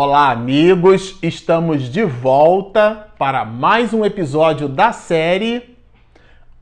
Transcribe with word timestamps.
Olá, 0.00 0.30
amigos! 0.30 1.18
Estamos 1.20 1.90
de 1.90 2.04
volta 2.04 3.08
para 3.18 3.44
mais 3.44 3.92
um 3.92 4.04
episódio 4.04 4.68
da 4.68 4.92
série 4.92 5.76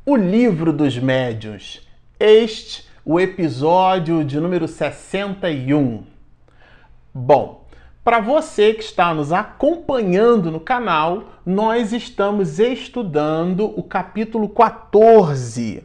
O 0.07 0.17
Livro 0.17 0.73
dos 0.73 0.97
Médiuns. 0.99 1.87
Este, 2.19 2.89
o 3.05 3.21
episódio 3.21 4.25
de 4.25 4.41
número 4.41 4.67
61. 4.67 6.05
Bom, 7.13 7.67
para 8.03 8.21
você 8.21 8.73
que 8.73 8.83
está 8.83 9.13
nos 9.13 9.31
acompanhando 9.31 10.51
no 10.51 10.59
canal, 10.59 11.25
nós 11.45 11.93
estamos 11.93 12.59
estudando 12.59 13.67
o 13.79 13.83
capítulo 13.83 14.49
14 14.49 15.85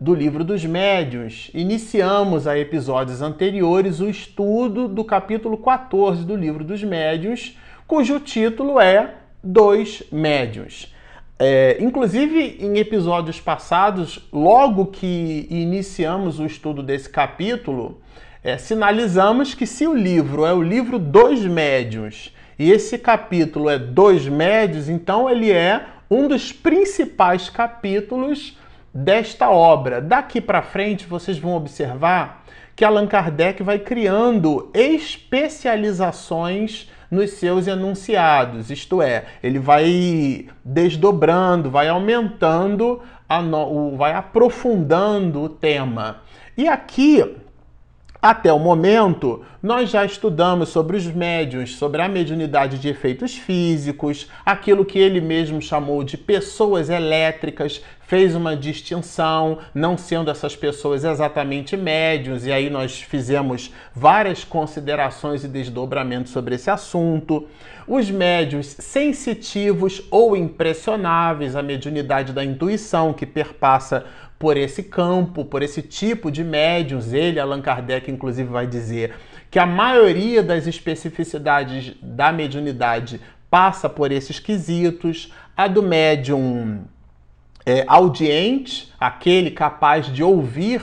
do 0.00 0.14
Livro 0.14 0.42
dos 0.42 0.64
Médiuns. 0.64 1.50
Iniciamos 1.54 2.46
a 2.46 2.58
episódios 2.58 3.22
anteriores 3.22 4.00
o 4.00 4.08
estudo 4.08 4.88
do 4.88 5.04
capítulo 5.04 5.56
14 5.56 6.24
do 6.24 6.34
Livro 6.34 6.64
dos 6.64 6.82
Médiuns, 6.82 7.56
cujo 7.86 8.18
título 8.18 8.80
é 8.80 9.14
Dois 9.42 10.02
Médiuns. 10.10 10.92
É, 11.38 11.78
inclusive, 11.80 12.58
em 12.60 12.78
episódios 12.78 13.40
passados, 13.40 14.28
logo 14.32 14.86
que 14.86 15.46
iniciamos 15.50 16.38
o 16.38 16.46
estudo 16.46 16.82
desse 16.82 17.08
capítulo, 17.08 18.00
é, 18.42 18.56
sinalizamos 18.58 19.54
que 19.54 19.66
se 19.66 19.86
o 19.86 19.94
livro 19.94 20.44
é 20.44 20.52
o 20.52 20.62
livro 20.62 20.98
dos 20.98 21.40
médiuns 21.40 22.34
e 22.58 22.70
esse 22.70 22.98
capítulo 22.98 23.68
é 23.68 23.78
dois 23.78 24.28
médios, 24.28 24.88
então 24.88 25.28
ele 25.28 25.50
é 25.50 25.86
um 26.10 26.28
dos 26.28 26.52
principais 26.52 27.48
capítulos 27.48 28.56
desta 28.94 29.50
obra. 29.50 30.00
Daqui 30.00 30.40
para 30.40 30.62
frente 30.62 31.06
vocês 31.06 31.38
vão 31.38 31.56
observar 31.56 32.44
que 32.76 32.84
Allan 32.84 33.06
Kardec 33.06 33.62
vai 33.62 33.78
criando 33.78 34.70
especializações 34.72 36.90
nos 37.10 37.32
seus 37.32 37.66
enunciados, 37.66 38.70
isto 38.70 39.00
é, 39.00 39.24
ele 39.42 39.58
vai 39.58 40.46
desdobrando, 40.64 41.70
vai 41.70 41.88
aumentando, 41.88 43.02
no... 43.44 43.96
vai 43.96 44.12
aprofundando 44.12 45.42
o 45.42 45.48
tema. 45.48 46.22
E 46.56 46.66
aqui 46.66 47.22
até 48.24 48.50
o 48.50 48.58
momento, 48.58 49.44
nós 49.62 49.90
já 49.90 50.02
estudamos 50.02 50.70
sobre 50.70 50.96
os 50.96 51.04
médiuns, 51.04 51.76
sobre 51.76 52.00
a 52.00 52.08
mediunidade 52.08 52.78
de 52.78 52.88
efeitos 52.88 53.36
físicos, 53.36 54.30
aquilo 54.46 54.82
que 54.82 54.98
ele 54.98 55.20
mesmo 55.20 55.60
chamou 55.60 56.02
de 56.02 56.16
pessoas 56.16 56.88
elétricas, 56.88 57.84
fez 58.06 58.34
uma 58.34 58.56
distinção, 58.56 59.58
não 59.74 59.96
sendo 59.96 60.30
essas 60.30 60.54
pessoas 60.54 61.04
exatamente 61.04 61.76
médiuns, 61.76 62.46
e 62.46 62.52
aí 62.52 62.68
nós 62.68 63.00
fizemos 63.00 63.72
várias 63.94 64.44
considerações 64.44 65.44
e 65.44 65.48
desdobramentos 65.48 66.32
sobre 66.32 66.54
esse 66.54 66.70
assunto. 66.70 67.48
Os 67.86 68.10
médiuns 68.10 68.66
sensitivos 68.66 70.02
ou 70.10 70.36
impressionáveis, 70.36 71.56
a 71.56 71.62
mediunidade 71.62 72.32
da 72.32 72.44
intuição 72.44 73.12
que 73.12 73.26
perpassa 73.26 74.04
por 74.38 74.56
esse 74.56 74.82
campo, 74.82 75.44
por 75.44 75.62
esse 75.62 75.80
tipo 75.80 76.30
de 76.30 76.44
médiums. 76.44 77.12
Ele, 77.12 77.40
Allan 77.40 77.62
Kardec, 77.62 78.10
inclusive, 78.10 78.48
vai 78.48 78.66
dizer 78.66 79.14
que 79.50 79.58
a 79.58 79.66
maioria 79.66 80.42
das 80.42 80.66
especificidades 80.66 81.94
da 82.02 82.32
mediunidade 82.32 83.20
passa 83.48 83.88
por 83.88 84.10
esses 84.10 84.38
quesitos. 84.38 85.32
A 85.56 85.68
do 85.68 85.82
médium 85.82 86.84
é, 87.66 87.84
audiente, 87.86 88.92
aquele 88.98 89.50
capaz 89.50 90.06
de 90.06 90.22
ouvir 90.22 90.82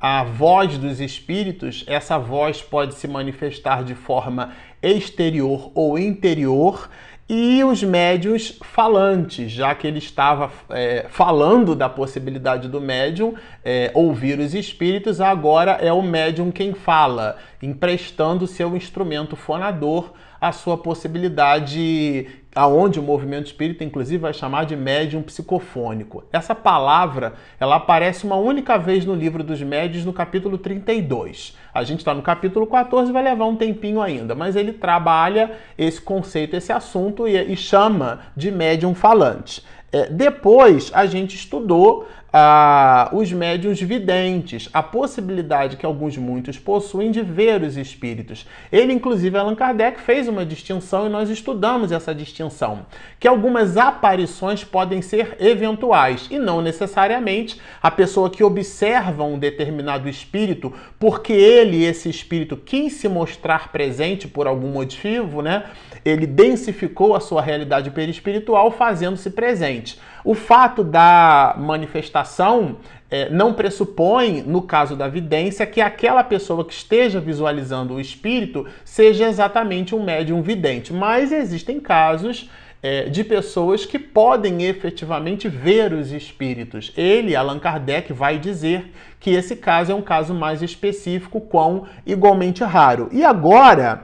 a 0.00 0.24
voz 0.24 0.78
dos 0.78 1.00
espíritos, 1.00 1.84
essa 1.86 2.18
voz 2.18 2.62
pode 2.62 2.94
se 2.94 3.06
manifestar 3.06 3.84
de 3.84 3.94
forma 3.94 4.52
exterior 4.82 5.70
ou 5.74 5.98
interior 5.98 6.88
e 7.28 7.62
os 7.62 7.80
médios 7.80 8.58
falantes, 8.60 9.52
já 9.52 9.72
que 9.72 9.86
ele 9.86 9.98
estava 9.98 10.50
é, 10.70 11.06
falando 11.10 11.76
da 11.76 11.88
possibilidade 11.88 12.66
do 12.66 12.80
médium 12.80 13.34
é, 13.64 13.90
ouvir 13.94 14.40
os 14.40 14.52
espíritos, 14.52 15.20
agora 15.20 15.72
é 15.72 15.92
o 15.92 16.02
médium 16.02 16.50
quem 16.50 16.74
fala, 16.74 17.36
emprestando 17.62 18.48
seu 18.48 18.74
instrumento 18.74 19.36
fonador 19.36 20.12
à 20.40 20.50
sua 20.50 20.76
possibilidade 20.76 22.26
aonde 22.54 22.98
o 22.98 23.02
movimento 23.02 23.46
espírita 23.46 23.84
inclusive 23.84 24.18
vai 24.18 24.32
chamar 24.32 24.66
de 24.66 24.76
médium 24.76 25.22
psicofônico. 25.22 26.24
Essa 26.32 26.54
palavra, 26.54 27.34
ela 27.58 27.76
aparece 27.76 28.24
uma 28.24 28.36
única 28.36 28.76
vez 28.76 29.04
no 29.04 29.14
livro 29.14 29.44
dos 29.44 29.62
médios 29.62 30.04
no 30.04 30.12
capítulo 30.12 30.58
32. 30.58 31.56
A 31.72 31.84
gente 31.84 32.00
está 32.00 32.12
no 32.12 32.22
capítulo 32.22 32.66
14, 32.66 33.12
vai 33.12 33.22
levar 33.22 33.46
um 33.46 33.56
tempinho 33.56 34.00
ainda, 34.00 34.34
mas 34.34 34.56
ele 34.56 34.72
trabalha 34.72 35.52
esse 35.78 36.00
conceito, 36.00 36.56
esse 36.56 36.72
assunto 36.72 37.28
e, 37.28 37.36
e 37.52 37.56
chama 37.56 38.20
de 38.36 38.50
médium 38.50 38.94
falante. 38.94 39.62
É, 39.92 40.08
depois 40.08 40.90
a 40.94 41.04
gente 41.04 41.34
estudou 41.34 42.06
ah, 42.32 43.10
os 43.12 43.32
médiuns 43.32 43.80
videntes, 43.80 44.68
a 44.72 44.82
possibilidade 44.82 45.76
que 45.76 45.84
alguns 45.84 46.16
muitos 46.16 46.58
possuem 46.58 47.10
de 47.10 47.22
ver 47.22 47.62
os 47.62 47.76
espíritos. 47.76 48.46
Ele, 48.70 48.92
inclusive, 48.92 49.36
Allan 49.36 49.54
Kardec, 49.54 50.00
fez 50.00 50.28
uma 50.28 50.46
distinção 50.46 51.06
e 51.06 51.10
nós 51.10 51.28
estudamos 51.28 51.92
essa 51.92 52.14
distinção, 52.14 52.86
que 53.18 53.26
algumas 53.26 53.76
aparições 53.76 54.62
podem 54.62 55.02
ser 55.02 55.36
eventuais 55.40 56.28
e 56.30 56.38
não 56.38 56.60
necessariamente 56.60 57.60
a 57.82 57.90
pessoa 57.90 58.30
que 58.30 58.44
observa 58.44 59.24
um 59.24 59.38
determinado 59.38 60.08
espírito, 60.08 60.72
porque 60.98 61.32
ele, 61.32 61.84
esse 61.84 62.08
espírito, 62.08 62.56
quis 62.56 62.94
se 62.94 63.08
mostrar 63.08 63.72
presente 63.72 64.28
por 64.28 64.46
algum 64.46 64.68
motivo, 64.68 65.42
né? 65.42 65.64
Ele 66.04 66.26
densificou 66.26 67.14
a 67.14 67.20
sua 67.20 67.42
realidade 67.42 67.90
perispiritual 67.90 68.70
fazendo-se 68.70 69.30
presente. 69.30 69.98
O 70.24 70.34
fato 70.34 70.82
da 70.84 71.54
manifestação 71.58 72.76
é, 73.10 73.28
não 73.28 73.52
pressupõe, 73.52 74.42
no 74.42 74.62
caso 74.62 74.94
da 74.94 75.08
vidência, 75.08 75.66
que 75.66 75.80
aquela 75.80 76.22
pessoa 76.22 76.64
que 76.64 76.72
esteja 76.72 77.20
visualizando 77.20 77.94
o 77.94 78.00
espírito 78.00 78.66
seja 78.84 79.28
exatamente 79.28 79.94
um 79.94 80.02
médium 80.02 80.42
vidente. 80.42 80.92
Mas 80.92 81.32
existem 81.32 81.80
casos 81.80 82.48
é, 82.82 83.04
de 83.04 83.22
pessoas 83.24 83.84
que 83.84 83.98
podem 83.98 84.62
efetivamente 84.62 85.48
ver 85.48 85.92
os 85.92 86.12
espíritos. 86.12 86.92
Ele, 86.96 87.36
Allan 87.36 87.58
Kardec, 87.58 88.12
vai 88.12 88.38
dizer 88.38 88.90
que 89.18 89.30
esse 89.30 89.56
caso 89.56 89.92
é 89.92 89.94
um 89.94 90.02
caso 90.02 90.32
mais 90.32 90.62
específico, 90.62 91.40
quão 91.40 91.86
igualmente 92.06 92.64
raro. 92.64 93.08
E 93.12 93.24
agora 93.24 94.02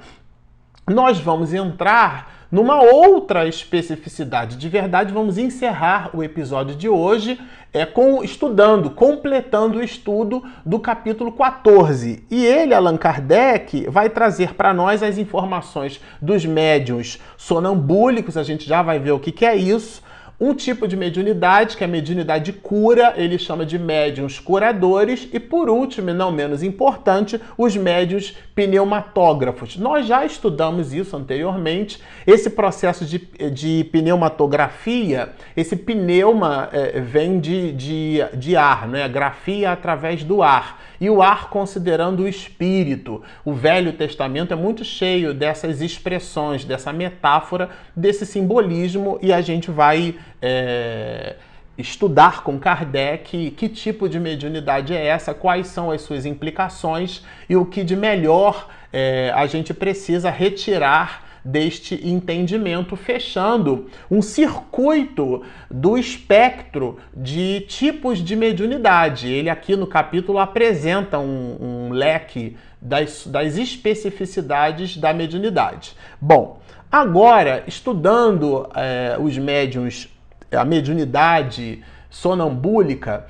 nós 0.89 1.19
vamos 1.19 1.53
entrar 1.53 2.37
numa 2.51 2.81
outra 2.81 3.47
especificidade. 3.47 4.57
De 4.57 4.69
verdade, 4.69 5.13
vamos 5.13 5.37
encerrar 5.37 6.11
o 6.15 6.23
episódio 6.23 6.77
de 6.77 6.89
hoje 6.89 7.39
é, 7.73 7.85
com 7.85 8.23
estudando, 8.23 8.91
completando 8.91 9.79
o 9.79 9.83
estudo 9.83 10.43
do 10.65 10.79
capítulo 10.79 11.33
14. 11.33 12.25
E 12.31 12.47
ele, 12.47 12.73
Allan 12.73 12.97
Kardec, 12.97 13.89
vai 13.91 14.09
trazer 14.09 14.55
para 14.55 14.73
nós 14.73 15.03
as 15.03 15.19
informações 15.19 16.01
dos 16.23 16.47
médiuns 16.47 17.21
sonambúlicos, 17.37 18.37
a 18.37 18.43
gente 18.43 18.67
já 18.67 18.81
vai 18.81 18.99
ver 18.99 19.11
o 19.11 19.19
que, 19.19 19.33
que 19.33 19.45
é 19.45 19.57
isso, 19.57 20.03
um 20.41 20.55
tipo 20.55 20.87
de 20.87 20.97
mediunidade, 20.97 21.77
que 21.77 21.85
é 21.85 21.87
a 21.87 21.91
mediunidade 21.91 22.47
de 22.47 22.53
cura, 22.53 23.15
ele 23.17 23.39
chama 23.39 23.65
de 23.65 23.79
médiums 23.79 24.39
curadores. 24.39 25.29
E 25.33 25.41
por 25.41 25.69
último, 25.69 26.11
e 26.11 26.13
não 26.13 26.31
menos 26.31 26.63
importante, 26.63 27.41
os 27.57 27.77
médiums 27.77 28.37
pneumatógrafos. 28.55 29.77
Nós 29.77 30.07
já 30.07 30.25
estudamos 30.25 30.93
isso 30.93 31.17
anteriormente. 31.17 32.01
Esse 32.27 32.51
processo 32.51 33.05
de, 33.05 33.19
de 33.51 33.85
pneumatografia, 33.91 35.31
esse 35.57 35.77
pneuma 35.77 36.69
é, 36.73 37.01
vem 37.01 37.41
de, 37.41 37.73
de, 37.73 38.19
de 38.35 38.57
ar, 38.57 38.87
né? 38.87 39.09
grafia 39.09 39.73
através 39.73 40.23
do 40.23 40.43
ar 40.43 40.87
e 41.01 41.09
o 41.11 41.23
ar 41.23 41.49
considerando 41.51 42.23
o 42.23 42.29
espírito. 42.29 43.23
O 43.45 43.53
Velho 43.53 43.93
Testamento 43.93 44.53
é 44.53 44.57
muito 44.57 44.85
cheio 44.85 45.35
dessas 45.35 45.81
expressões, 45.81 46.65
dessa 46.65 46.93
metáfora, 46.93 47.71
desse 47.95 48.25
simbolismo, 48.25 49.19
e 49.23 49.33
a 49.33 49.41
gente 49.41 49.71
vai. 49.71 50.15
É 50.41 51.37
estudar 51.79 52.43
com 52.43 52.59
Kardec 52.59 53.51
que 53.51 53.69
tipo 53.69 54.09
de 54.09 54.19
mediunidade 54.19 54.95
é 54.95 55.07
essa, 55.07 55.35
quais 55.35 55.67
são 55.67 55.91
as 55.91 56.01
suas 56.01 56.25
implicações 56.25 57.23
e 57.49 57.57
o 57.57 57.67
que 57.67 57.85
de 57.85 57.95
melhor 57.95 58.69
é, 58.93 59.31
a 59.35 59.47
gente 59.47 59.75
precisa 59.75 60.31
retirar 60.31 61.26
deste 61.47 61.95
entendimento, 62.07 62.97
fechando 62.97 63.87
um 64.11 64.21
circuito 64.21 65.43
do 65.71 65.97
espectro 65.97 66.99
de 67.15 67.61
tipos 67.69 68.19
de 68.19 68.35
mediunidade. 68.35 69.29
Ele 69.29 69.49
aqui 69.49 69.77
no 69.77 69.87
capítulo 69.87 70.39
apresenta 70.39 71.19
um, 71.21 71.57
um 71.61 71.93
leque 71.93 72.57
das, 72.83 73.27
das 73.27 73.57
especificidades 73.57 74.97
da 74.97 75.15
mediunidade. 75.15 75.95
Bom, 76.21 76.61
agora, 76.91 77.63
estudando 77.67 78.69
é, 78.75 79.17
os 79.19 79.39
médiums, 79.39 80.09
a 80.51 80.65
mediunidade 80.65 81.83
sonambúlica, 82.11 83.27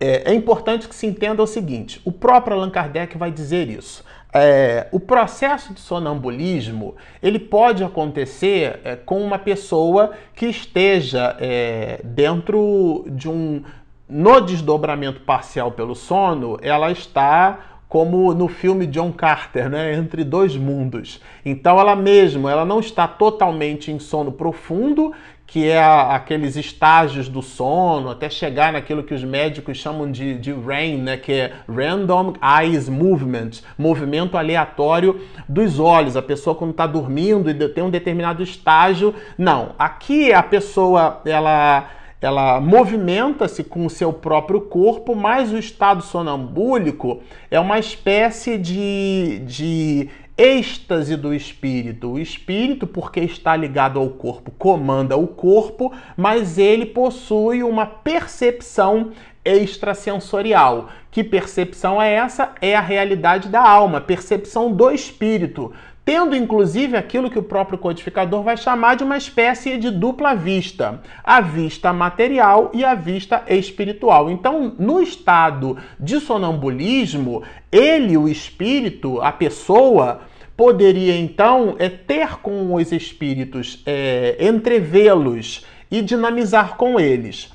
é, 0.00 0.30
é, 0.30 0.34
importante 0.34 0.88
que 0.88 0.94
se 0.94 1.06
entenda 1.06 1.42
o 1.42 1.46
seguinte: 1.46 2.00
o 2.04 2.12
próprio 2.12 2.56
Allan 2.56 2.70
Kardec 2.70 3.18
vai 3.18 3.30
dizer 3.30 3.68
isso. 3.68 4.04
É, 4.42 4.88
o 4.92 5.00
processo 5.00 5.72
de 5.72 5.80
sonambulismo 5.80 6.96
ele 7.22 7.38
pode 7.38 7.84
acontecer 7.84 8.80
é, 8.84 8.96
com 8.96 9.22
uma 9.22 9.38
pessoa 9.38 10.12
que 10.34 10.46
esteja 10.46 11.36
é, 11.38 12.00
dentro 12.04 13.04
de 13.08 13.28
um 13.28 13.62
no 14.08 14.40
desdobramento 14.40 15.20
parcial 15.20 15.72
pelo 15.72 15.94
sono, 15.94 16.58
ela 16.62 16.90
está 16.90 17.58
como 17.88 18.34
no 18.34 18.48
filme 18.48 18.86
John 18.86 19.12
Carter, 19.12 19.68
né, 19.68 19.94
entre 19.94 20.22
dois 20.22 20.56
mundos. 20.56 21.20
Então 21.44 21.80
ela 21.80 21.96
mesma, 21.96 22.50
ela 22.50 22.64
não 22.64 22.80
está 22.80 23.08
totalmente 23.08 23.90
em 23.90 23.98
sono 23.98 24.30
profundo, 24.30 25.12
que 25.48 25.66
é 25.66 25.78
a, 25.78 26.14
aqueles 26.14 26.56
estágios 26.56 27.26
do 27.26 27.40
sono, 27.40 28.10
até 28.10 28.28
chegar 28.28 28.70
naquilo 28.70 29.02
que 29.02 29.14
os 29.14 29.24
médicos 29.24 29.78
chamam 29.78 30.12
de, 30.12 30.38
de 30.38 30.52
RAIN, 30.52 30.98
né, 30.98 31.16
que 31.16 31.32
é 31.32 31.52
Random 31.66 32.34
Eyes 32.60 32.86
Movement, 32.88 33.62
movimento 33.76 34.36
aleatório 34.36 35.22
dos 35.48 35.80
olhos. 35.80 36.16
A 36.16 36.22
pessoa 36.22 36.54
quando 36.54 36.72
está 36.72 36.86
dormindo 36.86 37.50
e 37.50 37.68
tem 37.70 37.82
um 37.82 37.90
determinado 37.90 38.42
estágio, 38.42 39.14
não. 39.38 39.74
Aqui 39.78 40.32
a 40.32 40.42
pessoa 40.42 41.22
ela 41.24 41.88
ela 42.20 42.60
movimenta-se 42.60 43.62
com 43.62 43.86
o 43.86 43.90
seu 43.90 44.12
próprio 44.12 44.62
corpo, 44.62 45.14
mas 45.14 45.52
o 45.52 45.56
estado 45.56 46.02
sonambúlico 46.02 47.22
é 47.48 47.60
uma 47.60 47.78
espécie 47.78 48.58
de, 48.58 49.40
de 49.46 50.08
êxtase 50.38 51.16
do 51.16 51.34
espírito. 51.34 52.12
O 52.12 52.18
espírito, 52.18 52.86
porque 52.86 53.18
está 53.18 53.56
ligado 53.56 53.98
ao 53.98 54.08
corpo, 54.10 54.52
comanda 54.52 55.16
o 55.16 55.26
corpo, 55.26 55.92
mas 56.16 56.56
ele 56.56 56.86
possui 56.86 57.64
uma 57.64 57.84
percepção 57.84 59.10
extrasensorial. 59.44 60.88
Que 61.10 61.24
percepção 61.24 62.00
é 62.00 62.12
essa? 62.14 62.52
É 62.60 62.76
a 62.76 62.80
realidade 62.80 63.48
da 63.48 63.60
alma, 63.60 64.00
percepção 64.00 64.72
do 64.72 64.90
espírito 64.90 65.72
tendo 66.08 66.34
inclusive 66.34 66.96
aquilo 66.96 67.28
que 67.28 67.38
o 67.38 67.42
próprio 67.42 67.76
codificador 67.76 68.42
vai 68.42 68.56
chamar 68.56 68.96
de 68.96 69.04
uma 69.04 69.18
espécie 69.18 69.76
de 69.76 69.90
dupla 69.90 70.34
vista, 70.34 71.02
a 71.22 71.38
vista 71.38 71.92
material 71.92 72.70
e 72.72 72.82
a 72.82 72.94
vista 72.94 73.44
espiritual. 73.46 74.30
Então, 74.30 74.74
no 74.78 75.02
estado 75.02 75.76
de 76.00 76.18
sonambulismo, 76.18 77.42
ele, 77.70 78.16
o 78.16 78.26
espírito, 78.26 79.20
a 79.20 79.30
pessoa, 79.30 80.22
poderia 80.58 81.16
então 81.16 81.76
é, 81.78 81.88
ter 81.88 82.40
com 82.40 82.74
os 82.74 82.90
espíritos, 82.90 83.80
é, 83.86 84.36
entrevê-los 84.40 85.64
e 85.88 86.02
dinamizar 86.02 86.76
com 86.76 86.98
eles. 86.98 87.52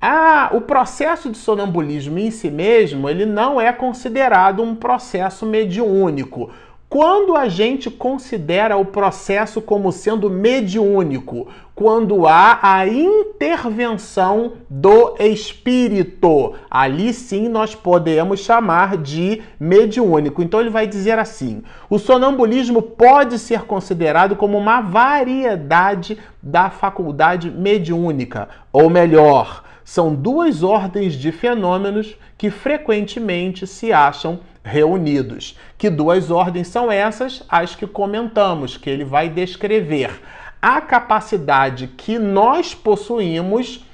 Ah, 0.00 0.50
o 0.52 0.60
processo 0.60 1.28
de 1.30 1.36
sonambulismo 1.36 2.16
em 2.16 2.30
si 2.30 2.52
mesmo, 2.52 3.10
ele 3.10 3.26
não 3.26 3.60
é 3.60 3.72
considerado 3.72 4.62
um 4.62 4.72
processo 4.72 5.44
mediúnico. 5.44 6.52
Quando 6.88 7.34
a 7.34 7.48
gente 7.48 7.90
considera 7.90 8.76
o 8.76 8.84
processo 8.84 9.60
como 9.60 9.90
sendo 9.90 10.30
mediúnico, 10.30 11.48
quando 11.74 12.24
há 12.24 12.60
a 12.62 12.86
intervenção 12.86 14.52
do 14.70 15.16
espírito, 15.18 16.54
ali 16.70 17.12
sim 17.12 17.48
nós 17.48 17.74
podemos 17.74 18.40
chamar 18.40 18.96
de 18.96 19.42
mediúnico. 19.58 20.40
Então 20.40 20.60
ele 20.60 20.70
vai 20.70 20.86
dizer 20.86 21.18
assim: 21.18 21.64
o 21.90 21.98
sonambulismo 21.98 22.80
pode 22.80 23.40
ser 23.40 23.62
considerado 23.62 24.36
como 24.36 24.56
uma 24.56 24.80
variedade 24.80 26.16
da 26.40 26.70
faculdade 26.70 27.50
mediúnica, 27.50 28.48
ou 28.72 28.88
melhor, 28.88 29.64
são 29.84 30.14
duas 30.14 30.62
ordens 30.62 31.14
de 31.14 31.30
fenômenos 31.30 32.16
que 32.38 32.50
frequentemente 32.50 33.66
se 33.66 33.92
acham 33.92 34.40
reunidos. 34.64 35.58
Que 35.76 35.90
duas 35.90 36.30
ordens 36.30 36.68
são 36.68 36.90
essas? 36.90 37.42
As 37.48 37.76
que 37.76 37.86
comentamos, 37.86 38.76
que 38.76 38.88
ele 38.88 39.04
vai 39.04 39.28
descrever 39.28 40.20
a 40.60 40.80
capacidade 40.80 41.88
que 41.88 42.18
nós 42.18 42.74
possuímos 42.74 43.84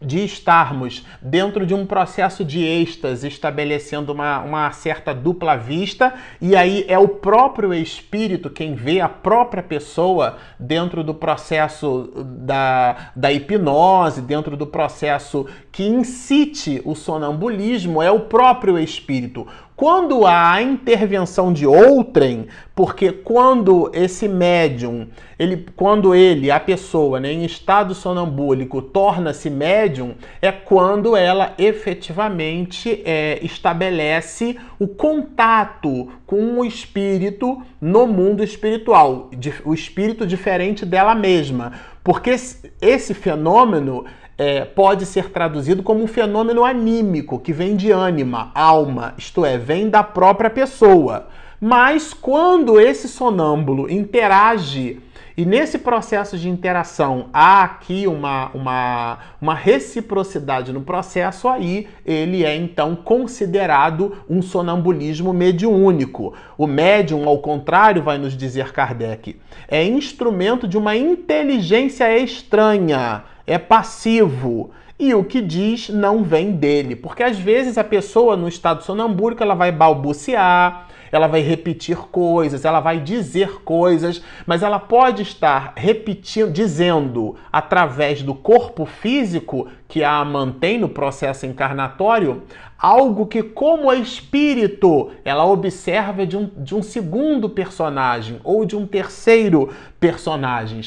de 0.00 0.24
estarmos 0.24 1.04
dentro 1.20 1.66
de 1.66 1.74
um 1.74 1.84
processo 1.84 2.44
de 2.44 2.62
êxtase, 2.62 3.28
estabelecendo 3.28 4.12
uma, 4.12 4.40
uma 4.40 4.70
certa 4.72 5.14
dupla 5.14 5.56
vista, 5.56 6.14
e 6.40 6.54
aí 6.54 6.84
é 6.88 6.98
o 6.98 7.08
próprio 7.08 7.74
espírito 7.74 8.50
quem 8.50 8.74
vê 8.74 9.00
a 9.00 9.08
própria 9.08 9.62
pessoa 9.62 10.38
dentro 10.58 11.02
do 11.02 11.14
processo 11.14 12.10
da, 12.24 13.10
da 13.14 13.32
hipnose, 13.32 14.22
dentro 14.22 14.56
do 14.56 14.66
processo 14.66 15.46
que 15.70 15.86
incite 15.86 16.80
o 16.84 16.94
sonambulismo, 16.94 18.02
é 18.02 18.10
o 18.10 18.20
próprio 18.20 18.78
espírito. 18.78 19.46
Quando 19.78 20.26
há 20.26 20.60
intervenção 20.60 21.52
de 21.52 21.64
outrem, 21.64 22.48
porque 22.74 23.12
quando 23.12 23.88
esse 23.94 24.26
médium, 24.26 25.06
ele, 25.38 25.68
quando 25.76 26.16
ele, 26.16 26.50
a 26.50 26.58
pessoa, 26.58 27.20
né, 27.20 27.30
em 27.30 27.44
estado 27.44 27.94
sonambúlico, 27.94 28.82
torna-se 28.82 29.48
médium, 29.48 30.16
é 30.42 30.50
quando 30.50 31.16
ela 31.16 31.54
efetivamente 31.56 33.00
é, 33.04 33.38
estabelece 33.40 34.58
o 34.80 34.88
contato 34.88 36.08
com 36.26 36.58
o 36.58 36.64
espírito 36.64 37.62
no 37.80 38.04
mundo 38.04 38.42
espiritual, 38.42 39.30
o 39.64 39.72
espírito 39.72 40.26
diferente 40.26 40.84
dela 40.84 41.14
mesma. 41.14 41.70
Porque 42.02 42.34
esse 42.80 43.14
fenômeno 43.14 44.06
é, 44.38 44.64
pode 44.64 45.04
ser 45.04 45.30
traduzido 45.30 45.82
como 45.82 46.02
um 46.02 46.06
fenômeno 46.06 46.64
anímico, 46.64 47.40
que 47.40 47.52
vem 47.52 47.74
de 47.74 47.90
ânima, 47.90 48.52
alma, 48.54 49.12
isto 49.18 49.44
é, 49.44 49.58
vem 49.58 49.90
da 49.90 50.04
própria 50.04 50.48
pessoa. 50.48 51.26
Mas 51.60 52.14
quando 52.14 52.80
esse 52.80 53.08
sonâmbulo 53.08 53.90
interage, 53.90 55.02
e 55.36 55.44
nesse 55.44 55.78
processo 55.78 56.36
de 56.36 56.48
interação 56.48 57.26
há 57.32 57.62
aqui 57.62 58.06
uma, 58.06 58.50
uma, 58.54 59.18
uma 59.40 59.54
reciprocidade 59.54 60.72
no 60.72 60.82
processo, 60.82 61.48
aí 61.48 61.88
ele 62.04 62.44
é 62.44 62.56
então 62.56 62.96
considerado 62.96 64.18
um 64.28 64.42
sonambulismo 64.42 65.32
mediúnico. 65.32 66.34
O 66.56 66.66
médium, 66.66 67.28
ao 67.28 67.38
contrário, 67.38 68.02
vai 68.02 68.18
nos 68.18 68.36
dizer 68.36 68.72
Kardec, 68.72 69.36
é 69.68 69.84
instrumento 69.84 70.66
de 70.66 70.76
uma 70.76 70.96
inteligência 70.96 72.18
estranha 72.18 73.24
é 73.48 73.58
passivo. 73.58 74.70
E 74.98 75.14
o 75.14 75.24
que 75.24 75.40
diz 75.40 75.88
não 75.88 76.22
vem 76.22 76.52
dele. 76.52 76.94
Porque 76.94 77.22
às 77.22 77.38
vezes 77.38 77.78
a 77.78 77.84
pessoa 77.84 78.36
no 78.36 78.48
estado 78.48 78.82
sonambúrico 78.82 79.42
ela 79.42 79.54
vai 79.54 79.72
balbuciar, 79.72 80.88
ela 81.10 81.26
vai 81.26 81.40
repetir 81.40 81.96
coisas, 81.96 82.64
ela 82.64 82.80
vai 82.80 83.00
dizer 83.00 83.62
coisas, 83.62 84.22
mas 84.44 84.62
ela 84.62 84.78
pode 84.78 85.22
estar 85.22 85.72
repetindo, 85.76 86.50
dizendo 86.50 87.36
através 87.50 88.22
do 88.22 88.34
corpo 88.34 88.84
físico 88.84 89.68
que 89.86 90.04
a 90.04 90.22
mantém 90.24 90.78
no 90.78 90.88
processo 90.88 91.46
encarnatório, 91.46 92.42
algo 92.78 93.26
que, 93.26 93.42
como 93.42 93.92
espírito, 93.92 95.10
ela 95.24 95.46
observa 95.46 96.26
de 96.26 96.36
um, 96.36 96.50
de 96.56 96.74
um 96.74 96.82
segundo 96.82 97.48
personagem 97.48 98.40
ou 98.44 98.64
de 98.64 98.76
um 98.76 98.86
terceiro 98.86 99.72
personagem 99.98 100.82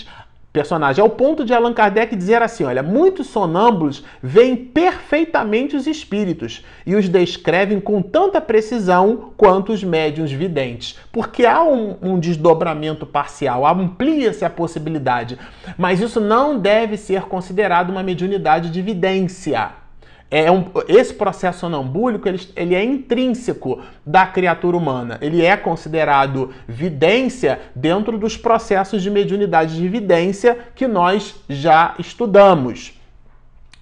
personagem, 0.53 1.01
ao 1.01 1.09
ponto 1.09 1.45
de 1.45 1.53
Allan 1.53 1.73
Kardec 1.73 2.15
dizer 2.15 2.41
assim: 2.41 2.63
olha, 2.63 2.83
muitos 2.83 3.27
sonâmbulos 3.27 4.03
veem 4.21 4.55
perfeitamente 4.55 5.75
os 5.75 5.87
espíritos 5.87 6.63
e 6.85 6.95
os 6.95 7.07
descrevem 7.07 7.79
com 7.79 8.01
tanta 8.01 8.41
precisão 8.41 9.31
quanto 9.37 9.71
os 9.71 9.83
médiuns 9.83 10.31
videntes, 10.31 10.97
porque 11.11 11.45
há 11.45 11.63
um, 11.63 11.95
um 12.01 12.19
desdobramento 12.19 13.05
parcial, 13.05 13.65
amplia-se 13.65 14.43
a 14.43 14.49
possibilidade, 14.49 15.37
mas 15.77 15.99
isso 16.01 16.19
não 16.19 16.59
deve 16.59 16.97
ser 16.97 17.23
considerado 17.23 17.89
uma 17.89 18.03
mediunidade 18.03 18.69
de 18.69 18.81
vidência 18.81 19.80
é 20.33 20.49
um, 20.49 20.63
esse 20.87 21.13
processo 21.13 21.59
sonambúlico 21.59 22.25
ele, 22.25 22.39
ele 22.55 22.73
é 22.73 22.81
intrínseco 22.81 23.81
da 24.05 24.25
criatura 24.25 24.77
humana. 24.77 25.17
Ele 25.21 25.43
é 25.43 25.57
considerado 25.57 26.53
vidência 26.65 27.59
dentro 27.75 28.17
dos 28.17 28.37
processos 28.37 29.03
de 29.03 29.09
mediunidade 29.09 29.75
de 29.75 29.89
vidência 29.89 30.57
que 30.73 30.87
nós 30.87 31.35
já 31.49 31.95
estudamos. 31.99 32.93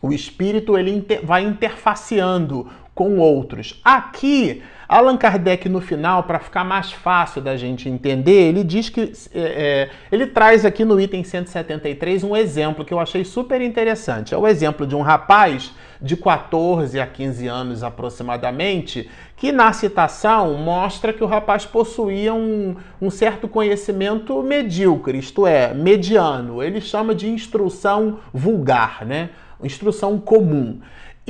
O 0.01 0.11
espírito 0.11 0.75
ele 0.75 0.91
inter, 0.91 1.23
vai 1.23 1.43
interfaceando 1.43 2.67
com 2.99 3.17
outros. 3.17 3.79
Aqui 3.81 4.61
Allan 4.85 5.15
Kardec, 5.15 5.69
no 5.69 5.79
final, 5.79 6.23
para 6.23 6.37
ficar 6.37 6.65
mais 6.65 6.91
fácil 6.91 7.41
da 7.41 7.55
gente 7.55 7.87
entender, 7.87 8.49
ele 8.49 8.61
diz 8.61 8.89
que. 8.89 9.13
É, 9.33 9.39
é, 9.39 9.89
ele 10.11 10.27
traz 10.27 10.65
aqui 10.65 10.83
no 10.83 10.99
item 10.99 11.23
173 11.23 12.25
um 12.25 12.35
exemplo 12.35 12.83
que 12.83 12.93
eu 12.93 12.99
achei 12.99 13.23
super 13.23 13.61
interessante. 13.61 14.33
É 14.33 14.37
o 14.37 14.45
exemplo 14.45 14.85
de 14.85 14.97
um 14.97 15.01
rapaz 15.01 15.71
de 16.01 16.17
14 16.17 16.99
a 16.99 17.07
15 17.07 17.47
anos 17.47 17.83
aproximadamente, 17.83 19.09
que 19.37 19.53
na 19.53 19.71
citação 19.71 20.55
mostra 20.55 21.13
que 21.13 21.23
o 21.23 21.27
rapaz 21.27 21.65
possuía 21.65 22.33
um, 22.33 22.75
um 23.01 23.09
certo 23.09 23.47
conhecimento 23.47 24.43
medíocre, 24.43 25.17
isto 25.17 25.47
é, 25.47 25.73
mediano. 25.73 26.61
Ele 26.61 26.81
chama 26.81 27.15
de 27.15 27.29
instrução 27.29 28.19
vulgar, 28.33 29.05
né? 29.05 29.29
Instrução 29.63 30.19
comum. 30.19 30.79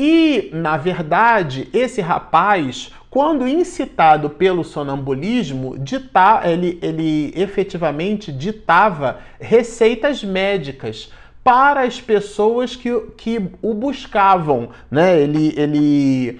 E, 0.01 0.49
na 0.53 0.77
verdade, 0.77 1.67
esse 1.73 1.99
rapaz, 1.99 2.89
quando 3.09 3.45
incitado 3.45 4.29
pelo 4.29 4.63
sonambulismo, 4.63 5.77
dita, 5.77 6.39
ele, 6.45 6.79
ele 6.81 7.33
efetivamente 7.35 8.31
ditava 8.31 9.19
receitas 9.41 10.23
médicas 10.23 11.11
para 11.43 11.81
as 11.81 11.99
pessoas 11.99 12.77
que, 12.77 12.97
que 13.17 13.41
o 13.61 13.73
buscavam. 13.73 14.69
Né? 14.89 15.19
Ele, 15.19 15.53
ele, 15.57 16.39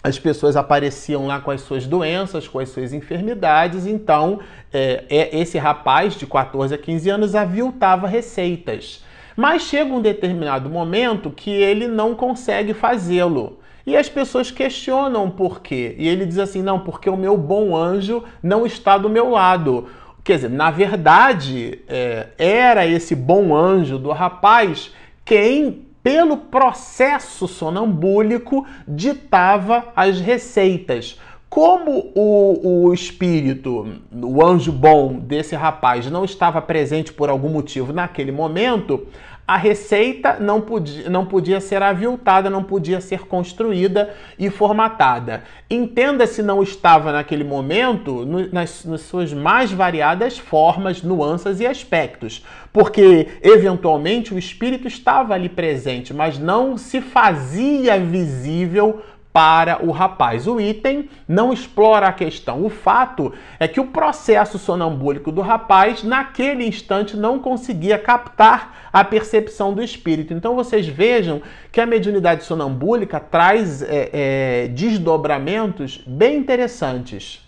as 0.00 0.16
pessoas 0.16 0.54
apareciam 0.54 1.26
lá 1.26 1.40
com 1.40 1.50
as 1.50 1.62
suas 1.62 1.84
doenças, 1.84 2.46
com 2.46 2.60
as 2.60 2.68
suas 2.68 2.92
enfermidades, 2.92 3.88
então 3.88 4.38
é, 4.72 5.04
é, 5.10 5.36
esse 5.36 5.58
rapaz 5.58 6.14
de 6.14 6.26
14 6.28 6.72
a 6.72 6.78
15 6.78 7.10
anos 7.10 7.34
aviltava 7.34 8.06
receitas. 8.06 9.02
Mas 9.40 9.62
chega 9.62 9.94
um 9.94 10.02
determinado 10.02 10.68
momento 10.68 11.30
que 11.30 11.48
ele 11.48 11.86
não 11.86 12.12
consegue 12.12 12.74
fazê-lo. 12.74 13.60
E 13.86 13.96
as 13.96 14.08
pessoas 14.08 14.50
questionam 14.50 15.30
por 15.30 15.60
quê. 15.60 15.94
E 15.96 16.08
ele 16.08 16.26
diz 16.26 16.38
assim: 16.38 16.60
não, 16.60 16.80
porque 16.80 17.08
o 17.08 17.16
meu 17.16 17.36
bom 17.36 17.76
anjo 17.76 18.24
não 18.42 18.66
está 18.66 18.98
do 18.98 19.08
meu 19.08 19.30
lado. 19.30 19.86
Quer 20.24 20.34
dizer, 20.34 20.50
na 20.50 20.72
verdade, 20.72 21.78
é, 21.86 22.30
era 22.36 22.84
esse 22.84 23.14
bom 23.14 23.54
anjo 23.54 23.96
do 23.96 24.10
rapaz 24.10 24.92
quem, 25.24 25.86
pelo 26.02 26.38
processo 26.38 27.46
sonambúlico, 27.46 28.66
ditava 28.88 29.92
as 29.94 30.18
receitas. 30.18 31.16
Como 31.48 32.12
o, 32.14 32.86
o 32.88 32.94
espírito, 32.94 33.86
o 34.12 34.44
anjo 34.44 34.70
bom 34.70 35.14
desse 35.14 35.56
rapaz 35.56 36.10
não 36.10 36.24
estava 36.24 36.60
presente 36.60 37.12
por 37.12 37.30
algum 37.30 37.48
motivo 37.48 37.92
naquele 37.92 38.30
momento, 38.30 39.06
a 39.48 39.56
receita 39.56 40.36
não 40.38 40.60
podia, 40.60 41.08
não 41.08 41.24
podia 41.24 41.58
ser 41.58 41.82
aviltada, 41.82 42.50
não 42.50 42.62
podia 42.62 43.00
ser 43.00 43.20
construída 43.20 44.14
e 44.38 44.50
formatada. 44.50 45.42
Entenda 45.70 46.26
se 46.26 46.42
não 46.42 46.62
estava 46.62 47.12
naquele 47.12 47.44
momento 47.44 48.26
no, 48.26 48.46
nas, 48.52 48.84
nas 48.84 49.00
suas 49.00 49.32
mais 49.32 49.72
variadas 49.72 50.36
formas, 50.36 51.02
nuances 51.02 51.60
e 51.60 51.66
aspectos, 51.66 52.44
porque 52.70 53.26
eventualmente 53.42 54.34
o 54.34 54.38
espírito 54.38 54.86
estava 54.86 55.32
ali 55.32 55.48
presente, 55.48 56.12
mas 56.12 56.38
não 56.38 56.76
se 56.76 57.00
fazia 57.00 57.98
visível 57.98 59.00
para 59.38 59.84
o 59.86 59.92
rapaz. 59.92 60.48
O 60.48 60.60
item 60.60 61.08
não 61.28 61.52
explora 61.52 62.08
a 62.08 62.12
questão. 62.12 62.64
O 62.64 62.68
fato 62.68 63.32
é 63.60 63.68
que 63.68 63.78
o 63.78 63.86
processo 63.86 64.58
sonambúlico 64.58 65.30
do 65.30 65.40
rapaz, 65.40 66.02
naquele 66.02 66.66
instante, 66.66 67.16
não 67.16 67.38
conseguia 67.38 67.96
captar 68.00 68.88
a 68.92 69.04
percepção 69.04 69.72
do 69.72 69.80
espírito. 69.80 70.34
Então 70.34 70.56
vocês 70.56 70.88
vejam 70.88 71.40
que 71.70 71.80
a 71.80 71.86
mediunidade 71.86 72.42
sonambúlica 72.42 73.20
traz 73.20 73.80
é, 73.80 74.10
é, 74.12 74.68
desdobramentos 74.74 76.02
bem 76.04 76.38
interessantes. 76.38 77.40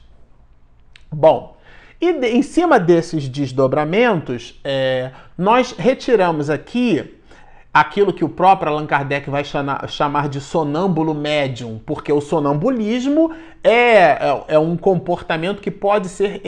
Bom, 1.10 1.56
e 2.00 2.12
de, 2.12 2.28
em 2.28 2.42
cima 2.42 2.78
desses 2.78 3.28
desdobramentos, 3.28 4.60
é, 4.62 5.10
nós 5.36 5.74
retiramos 5.76 6.50
aqui 6.50 7.18
aquilo 7.72 8.12
que 8.12 8.24
o 8.24 8.28
próprio 8.28 8.72
Allan 8.72 8.86
Kardec 8.86 9.30
vai 9.30 9.44
chamar 9.44 10.28
de 10.28 10.40
sonâmbulo 10.40 11.14
médium, 11.14 11.80
porque 11.86 12.12
o 12.12 12.20
sonambulismo 12.20 13.32
é, 13.62 13.72
é, 13.72 14.44
é 14.48 14.58
um 14.58 14.76
comportamento 14.76 15.60
que 15.60 15.70
pode 15.70 16.08
ser 16.08 16.42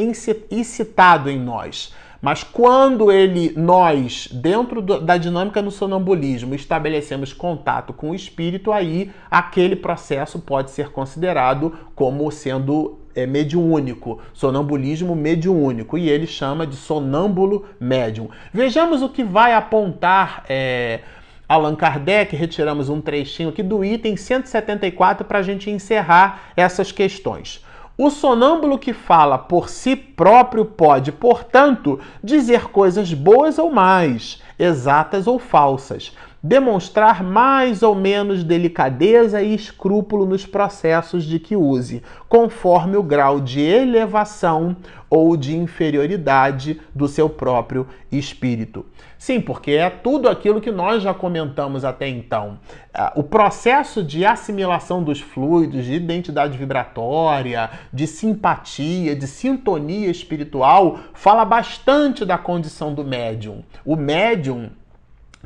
incitado 0.50 1.30
em 1.30 1.38
nós. 1.38 1.94
Mas 2.20 2.44
quando 2.44 3.10
ele, 3.10 3.52
nós, 3.56 4.28
dentro 4.30 4.80
da 4.80 5.16
dinâmica 5.16 5.60
do 5.60 5.72
sonambulismo, 5.72 6.54
estabelecemos 6.54 7.32
contato 7.32 7.92
com 7.92 8.10
o 8.10 8.14
espírito, 8.14 8.70
aí 8.70 9.10
aquele 9.28 9.74
processo 9.74 10.38
pode 10.38 10.70
ser 10.70 10.90
considerado 10.90 11.76
como 11.96 12.30
sendo 12.30 13.01
é, 13.14 13.26
mediúnico, 13.26 14.20
sonambulismo 14.32 15.14
mediúnico, 15.14 15.98
e 15.98 16.08
ele 16.08 16.26
chama 16.26 16.66
de 16.66 16.76
sonâmbulo 16.76 17.66
médium. 17.78 18.28
Vejamos 18.52 19.02
o 19.02 19.08
que 19.08 19.22
vai 19.22 19.54
apontar 19.54 20.44
é, 20.48 21.00
Allan 21.48 21.74
Kardec, 21.74 22.34
retiramos 22.34 22.88
um 22.88 23.00
trechinho 23.00 23.50
aqui 23.50 23.62
do 23.62 23.84
item 23.84 24.16
174 24.16 25.26
para 25.26 25.40
a 25.40 25.42
gente 25.42 25.70
encerrar 25.70 26.52
essas 26.56 26.90
questões. 26.90 27.62
O 27.98 28.08
sonâmbulo 28.08 28.78
que 28.78 28.94
fala 28.94 29.36
por 29.36 29.68
si 29.68 29.94
próprio 29.94 30.64
pode, 30.64 31.12
portanto, 31.12 32.00
dizer 32.24 32.70
coisas 32.70 33.12
boas 33.12 33.58
ou 33.58 33.70
mais, 33.70 34.42
exatas 34.58 35.26
ou 35.26 35.38
falsas, 35.38 36.16
demonstrar 36.42 37.22
mais 37.22 37.82
ou 37.82 37.94
menos 37.94 38.42
delicadeza 38.42 39.40
e 39.40 39.54
escrúpulo 39.54 40.26
nos 40.26 40.44
processos 40.44 41.24
de 41.24 41.38
que 41.38 41.54
use, 41.54 42.02
conforme 42.28 42.96
o 42.96 43.02
grau 43.02 43.40
de 43.40 43.60
elevação 43.60 44.76
ou 45.08 45.36
de 45.36 45.54
inferioridade 45.54 46.80
do 46.94 47.06
seu 47.06 47.28
próprio 47.28 47.86
espírito. 48.10 48.84
Sim, 49.18 49.40
porque 49.40 49.72
é 49.72 49.88
tudo 49.88 50.28
aquilo 50.28 50.60
que 50.60 50.72
nós 50.72 51.00
já 51.00 51.14
comentamos 51.14 51.84
até 51.84 52.08
então. 52.08 52.58
Ah, 52.92 53.12
o 53.14 53.22
processo 53.22 54.02
de 54.02 54.24
assimilação 54.24 55.00
dos 55.00 55.20
fluidos, 55.20 55.84
de 55.84 55.92
identidade 55.92 56.58
vibratória, 56.58 57.70
de 57.92 58.06
simpatia, 58.06 59.14
de 59.14 59.28
sintonia 59.28 60.10
espiritual, 60.10 60.98
fala 61.14 61.44
bastante 61.44 62.24
da 62.24 62.36
condição 62.36 62.92
do 62.92 63.04
médium. 63.04 63.62
O 63.84 63.94
médium 63.94 64.70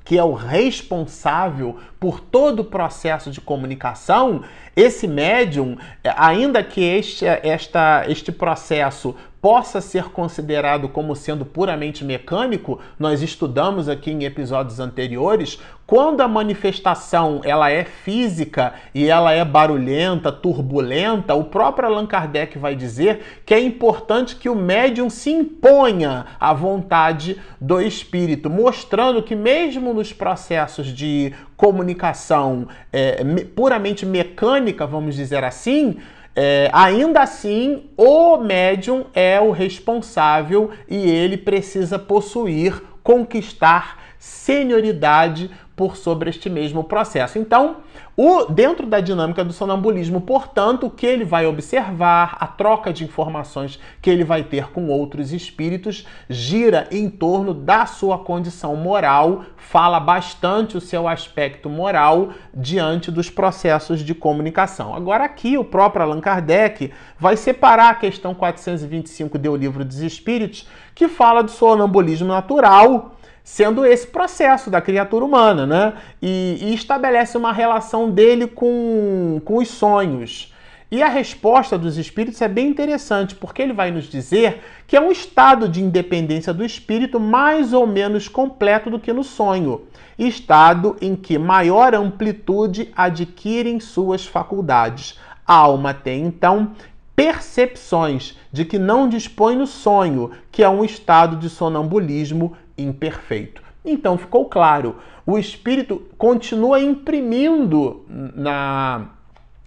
que 0.07 0.17
é 0.17 0.23
o 0.23 0.33
responsável 0.33 1.77
por 1.99 2.21
todo 2.21 2.61
o 2.61 2.65
processo 2.65 3.29
de 3.29 3.41
comunicação, 3.41 4.45
esse 4.77 5.09
médium, 5.09 5.77
ainda 6.17 6.63
que 6.63 6.81
este, 6.81 7.27
esta, 7.27 8.05
este 8.07 8.31
processo 8.31 9.17
possa 9.47 9.81
ser 9.81 10.07
considerado 10.07 10.89
como 10.89 11.15
sendo 11.15 11.47
puramente 11.47 12.05
mecânico, 12.05 12.81
nós 12.99 13.23
estudamos 13.23 13.89
aqui 13.89 14.11
em 14.11 14.25
episódios 14.25 14.81
anteriores, 14.81 15.61
quando 15.87 16.21
a 16.21 16.27
manifestação 16.27 17.41
ela 17.45 17.71
é 17.71 17.85
física 17.85 18.75
e 18.93 19.07
ela 19.09 19.31
é 19.31 19.45
barulhenta, 19.45 20.33
turbulenta, 20.33 21.33
o 21.37 21.45
próprio 21.45 21.87
Allan 21.87 22.07
Kardec 22.07 22.59
vai 22.59 22.75
dizer 22.75 23.41
que 23.47 23.55
é 23.55 23.61
importante 23.61 24.35
que 24.35 24.49
o 24.49 24.57
médium 24.57 25.09
se 25.09 25.31
imponha 25.31 26.27
à 26.41 26.53
vontade 26.53 27.41
do 27.61 27.81
espírito, 27.81 28.51
mostrando 28.51 29.23
que 29.23 29.37
mesmo 29.37 29.95
nos 29.95 30.13
processos 30.13 30.89
de 30.89 31.33
comunicação 31.57 32.67
é, 32.93 33.23
puramente 33.55 34.05
mecânica, 34.05 34.85
vamos 34.85 35.15
dizer 35.15 35.45
assim, 35.45 35.99
é, 36.39 36.69
ainda 36.71 37.23
assim, 37.23 37.89
o 37.97 38.37
médium 38.37 39.07
é 39.15 39.41
o 39.41 39.51
responsável 39.51 40.71
e 40.87 41.09
ele 41.09 41.39
precisa 41.39 41.99
possuir, 41.99 42.83
conquistar 43.03 44.05
senioridade 44.19 45.51
por 45.77 45.95
sobre 45.95 46.31
este 46.31 46.49
mesmo 46.49 46.83
processo. 46.83 47.39
Então, 47.39 47.77
o, 48.17 48.47
dentro 48.47 48.87
da 48.87 48.99
dinâmica 48.99 49.45
do 49.45 49.53
sonambulismo, 49.53 50.23
portanto, 50.23 50.87
o 50.87 50.91
que 50.91 51.05
ele 51.05 51.23
vai 51.23 51.47
observar, 51.47 52.39
a 52.41 52.47
troca 52.47 52.91
de 52.91 53.05
informações 53.05 53.79
que 54.01 54.09
ele 54.09 54.25
vai 54.25 54.43
ter 54.43 54.71
com 54.71 54.89
outros 54.89 55.35
espíritos, 55.35 56.07
gira 56.31 56.89
em 56.91 57.11
torno 57.11 57.53
da 57.53 57.85
sua 57.85 58.19
condição 58.19 58.75
moral, 58.75 59.45
fala 59.59 60.01
bastante 60.01 60.79
o 60.79 60.81
seu 60.81 61.07
aspecto 61.07 61.69
moral 61.69 62.31
diante 62.55 63.11
dos 63.11 63.29
processos 63.29 64.01
de 64.01 64.15
comunicação. 64.15 64.95
Agora, 64.95 65.25
aqui, 65.25 65.59
o 65.59 65.65
próprio 65.65 66.05
Allan 66.05 66.21
Kardec 66.21 66.91
vai 67.19 67.37
separar 67.37 67.91
a 67.91 67.95
questão 67.95 68.35
425 68.35 69.37
do 69.37 69.55
Livro 69.55 69.85
dos 69.85 69.99
Espíritos, 69.99 70.67
que 70.95 71.07
fala 71.07 71.43
do 71.43 71.51
sonambulismo 71.51 72.29
natural 72.29 73.16
sendo 73.47 73.87
esse 73.87 74.09
processo 74.09 74.69
da 74.69 74.81
criatura 74.81 75.25
humana, 75.25 75.65
né? 75.65 75.93
E, 76.21 76.59
e, 76.61 76.75
estabelece 76.75 77.39
uma 77.39 77.53
relação 77.53 78.11
dele 78.11 78.49
com, 78.49 79.41
com 79.45 79.59
os 79.59 79.69
sonhos. 79.69 80.53
E 80.91 81.01
a 81.01 81.07
resposta 81.07 81.79
dos 81.79 81.97
espíritos 81.97 82.43
é 82.43 82.49
bem 82.49 82.67
interessante, 82.67 83.37
porque 83.37 83.63
ele 83.63 83.73
vai 83.73 83.93
nos 83.93 84.07
dizer 84.07 84.63
que 84.85 84.97
é 84.97 85.01
um 85.01 85.13
estado 85.13 85.69
de 85.69 85.81
independência 85.81 86.53
do 86.53 86.65
espírito 86.65 87.21
mais 87.21 87.73
ou 87.73 87.87
menos 87.87 88.27
completo 88.27 88.91
do 88.91 88.99
que 88.99 89.13
no 89.13 89.23
sonho, 89.23 89.83
estado 90.19 90.97
em 91.01 91.15
que 91.15 91.39
maior 91.39 91.95
amplitude 91.95 92.93
adquirem 92.97 93.79
suas 93.79 94.27
faculdades. 94.27 95.21
A 95.47 95.55
alma 95.55 95.95
tem 95.95 96.25
então 96.25 96.73
percepções 97.15 98.37
de 98.53 98.65
que 98.65 98.79
não 98.79 99.09
dispõe 99.09 99.55
no 99.55 99.69
sonho, 99.69 100.33
que 100.51 100.65
é 100.65 100.69
um 100.69 100.85
estado 100.85 101.37
de 101.37 101.49
sonambulismo 101.49 102.57
imperfeito. 102.77 103.63
Então 103.85 104.19
ficou 104.19 104.47
claro, 104.47 104.97
o 105.25 105.39
espírito 105.39 106.03
continua 106.19 106.81
imprimindo 106.81 108.05
na 108.09 109.11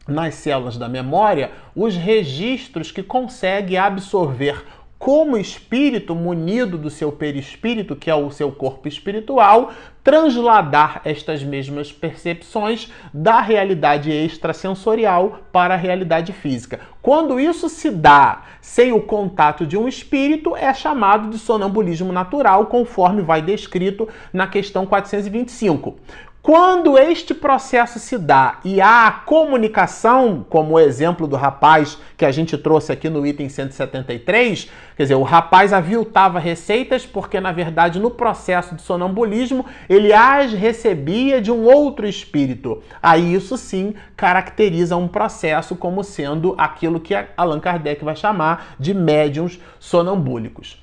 nas 0.10 0.34
células 0.36 0.76
da 0.76 0.90
memória 0.90 1.52
os 1.76 1.96
registros 1.96 2.92
que 2.92 3.04
consegue 3.04 3.78
absorver 3.78 4.66
como 5.00 5.38
espírito 5.38 6.14
munido 6.14 6.78
do 6.78 6.90
seu 6.90 7.10
perispírito, 7.10 7.96
que 7.96 8.10
é 8.10 8.16
o 8.16 8.30
seu 8.30 8.52
corpo 8.52 8.86
espiritual, 8.86 9.72
transladar 10.04 11.00
estas 11.06 11.42
mesmas 11.42 11.90
percepções 11.90 12.92
da 13.14 13.40
realidade 13.40 14.12
extrasensorial 14.12 15.40
para 15.54 15.74
a 15.74 15.78
realidade 15.78 16.34
física. 16.34 16.82
Quando 17.02 17.40
isso 17.40 17.70
se 17.70 17.90
dá 17.90 18.44
sem 18.60 18.92
o 18.92 19.02
contato 19.02 19.66
de 19.66 19.78
um 19.78 19.88
espírito, 19.88 20.54
é 20.54 20.74
chamado 20.74 21.30
de 21.30 21.40
sonambulismo 21.40 22.12
natural, 22.12 22.66
conforme 22.66 23.22
vai 23.22 23.42
descrito 23.42 24.08
na 24.34 24.48
questão 24.48 24.86
425. 24.86 25.96
Quando 26.52 26.98
este 26.98 27.36
processo 27.36 28.00
se 28.00 28.18
dá 28.18 28.60
e 28.66 28.82
há 28.82 29.22
comunicação, 29.24 30.44
como 30.50 30.74
o 30.74 30.80
exemplo 30.80 31.28
do 31.28 31.36
rapaz 31.36 32.00
que 32.18 32.26
a 32.26 32.32
gente 32.32 32.58
trouxe 32.58 32.92
aqui 32.92 33.08
no 33.08 33.24
item 33.24 33.48
173, 33.48 34.68
quer 34.98 35.04
dizer, 35.04 35.14
o 35.14 35.22
rapaz 35.22 35.72
aviltava 35.72 36.40
receitas 36.40 37.06
porque, 37.06 37.40
na 37.40 37.52
verdade, 37.52 38.00
no 38.00 38.10
processo 38.10 38.74
de 38.74 38.82
sonambulismo, 38.82 39.64
ele 39.88 40.12
as 40.12 40.52
recebia 40.52 41.40
de 41.40 41.52
um 41.52 41.66
outro 41.66 42.08
espírito. 42.08 42.82
Aí 43.00 43.32
isso 43.32 43.56
sim 43.56 43.94
caracteriza 44.18 44.98
um 44.98 45.08
processo 45.08 45.76
como 45.76 46.04
sendo 46.04 46.56
aquilo 46.58 47.00
que 47.00 47.14
Allan 47.38 47.60
Kardec 47.60 48.04
vai 48.04 48.16
chamar 48.16 48.74
de 48.80 48.92
médiums 48.96 49.60
sonambúlicos. 49.80 50.82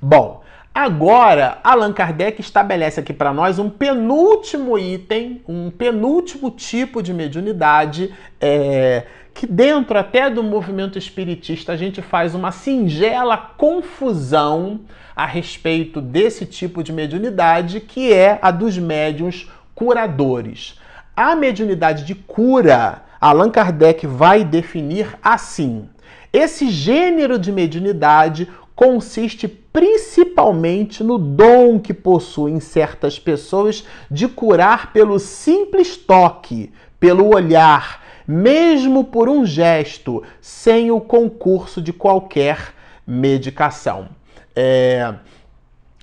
Bom, 0.00 0.44
Agora, 0.80 1.58
Allan 1.64 1.92
Kardec 1.92 2.40
estabelece 2.40 3.00
aqui 3.00 3.12
para 3.12 3.32
nós 3.32 3.58
um 3.58 3.68
penúltimo 3.68 4.78
item, 4.78 5.42
um 5.48 5.72
penúltimo 5.72 6.52
tipo 6.52 7.02
de 7.02 7.12
mediunidade, 7.12 8.14
é, 8.40 9.02
que 9.34 9.44
dentro 9.44 9.98
até 9.98 10.30
do 10.30 10.40
movimento 10.40 10.96
espiritista 10.96 11.72
a 11.72 11.76
gente 11.76 12.00
faz 12.00 12.32
uma 12.32 12.52
singela 12.52 13.36
confusão 13.36 14.82
a 15.16 15.26
respeito 15.26 16.00
desse 16.00 16.46
tipo 16.46 16.80
de 16.80 16.92
mediunidade, 16.92 17.80
que 17.80 18.12
é 18.12 18.38
a 18.40 18.52
dos 18.52 18.78
médiuns 18.78 19.50
curadores. 19.74 20.78
A 21.16 21.34
mediunidade 21.34 22.04
de 22.04 22.14
cura, 22.14 23.02
Allan 23.20 23.50
Kardec 23.50 24.06
vai 24.06 24.44
definir 24.44 25.18
assim: 25.24 25.88
esse 26.32 26.70
gênero 26.70 27.36
de 27.36 27.50
mediunidade 27.50 28.46
consiste 28.78 29.48
principalmente 29.48 31.02
no 31.02 31.18
dom 31.18 31.80
que 31.80 31.92
possuem 31.92 32.60
certas 32.60 33.18
pessoas 33.18 33.84
de 34.08 34.28
curar 34.28 34.92
pelo 34.92 35.18
simples 35.18 35.96
toque, 35.96 36.70
pelo 37.00 37.34
olhar, 37.34 38.04
mesmo 38.24 39.02
por 39.02 39.28
um 39.28 39.44
gesto, 39.44 40.22
sem 40.40 40.92
o 40.92 41.00
concurso 41.00 41.82
de 41.82 41.92
qualquer 41.92 42.72
medicação. 43.04 44.10
É, 44.54 45.12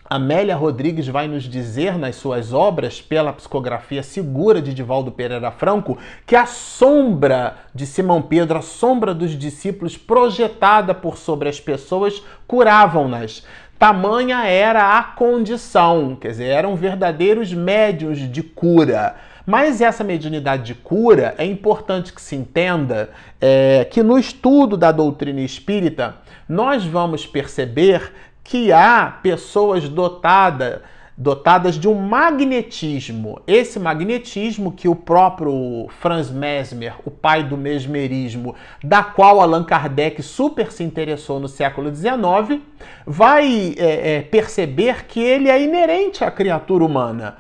Amélia 0.07 0.55
Rodrigues 0.55 1.07
vai 1.07 1.27
nos 1.27 1.45
dizer 1.45 1.97
nas 1.97 2.15
suas 2.15 2.53
obras, 2.53 3.01
pela 3.01 3.33
psicografia 3.33 4.03
segura 4.03 4.61
de 4.61 4.71
Divaldo 4.71 5.11
Pereira 5.11 5.49
Franco, 5.49 5.97
que 6.27 6.35
a 6.35 6.45
sombra 6.45 7.55
de 7.73 7.87
Simão 7.87 8.21
Pedro, 8.21 8.59
a 8.59 8.61
sombra 8.61 9.15
dos 9.15 9.31
discípulos 9.31 9.97
projetada 9.97 10.93
por 10.93 11.17
sobre 11.17 11.49
as 11.49 11.59
pessoas, 11.59 12.21
curavam-nas. 12.47 13.43
Tamanha 13.79 14.45
era 14.45 14.95
a 14.95 15.01
condição, 15.01 16.15
quer 16.15 16.29
dizer, 16.29 16.45
eram 16.45 16.75
verdadeiros 16.75 17.51
médios 17.51 18.19
de 18.31 18.43
cura. 18.43 19.15
Mas 19.43 19.81
essa 19.81 20.03
mediunidade 20.03 20.63
de 20.63 20.75
cura 20.75 21.33
é 21.35 21.45
importante 21.45 22.13
que 22.13 22.21
se 22.21 22.35
entenda 22.35 23.09
é, 23.41 23.85
que 23.89 24.03
no 24.03 24.19
estudo 24.19 24.77
da 24.77 24.91
doutrina 24.91 25.41
espírita 25.41 26.15
nós 26.47 26.85
vamos 26.85 27.25
perceber 27.25 28.11
que 28.45 28.71
há 28.71 29.17
pessoas 29.21 29.89
dotadas 29.89 30.79
dotadas 31.17 31.79
de 31.79 31.87
um 31.87 31.95
magnetismo. 31.95 33.41
Esse 33.47 33.79
magnetismo 33.79 34.71
que 34.71 34.89
o 34.89 34.95
próprio 34.95 35.87
Franz 36.01 36.29
Mesmer, 36.29 36.95
o 37.05 37.11
pai 37.11 37.41
do 37.41 37.55
mesmerismo, 37.55 38.53
da 38.83 39.01
qual 39.01 39.39
Allan 39.39 39.63
Kardec 39.63 40.21
super 40.21 40.71
se 40.73 40.83
interessou 40.83 41.39
no 41.39 41.47
século 41.47 41.93
XIX, 41.93 42.61
vai 43.05 43.75
é, 43.77 44.15
é, 44.15 44.21
perceber 44.23 45.05
que 45.05 45.21
ele 45.21 45.49
é 45.49 45.61
inerente 45.61 46.23
à 46.23 46.29
criatura 46.29 46.83
humana. 46.83 47.37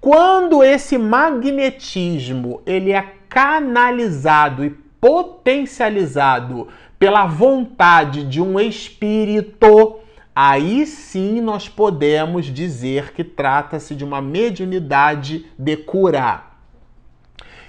Quando 0.00 0.62
esse 0.62 0.96
magnetismo 0.96 2.62
ele 2.64 2.92
é 2.92 3.04
canalizado 3.28 4.64
e 4.64 4.70
potencializado 5.00 6.68
pela 6.96 7.26
vontade 7.26 8.22
de 8.22 8.40
um 8.40 8.58
espírito 8.60 10.05
aí 10.36 10.84
sim 10.84 11.40
nós 11.40 11.66
podemos 11.66 12.44
dizer 12.44 13.14
que 13.14 13.24
trata-se 13.24 13.94
de 13.94 14.04
uma 14.04 14.20
mediunidade 14.20 15.46
de 15.58 15.78
curar. 15.78 16.60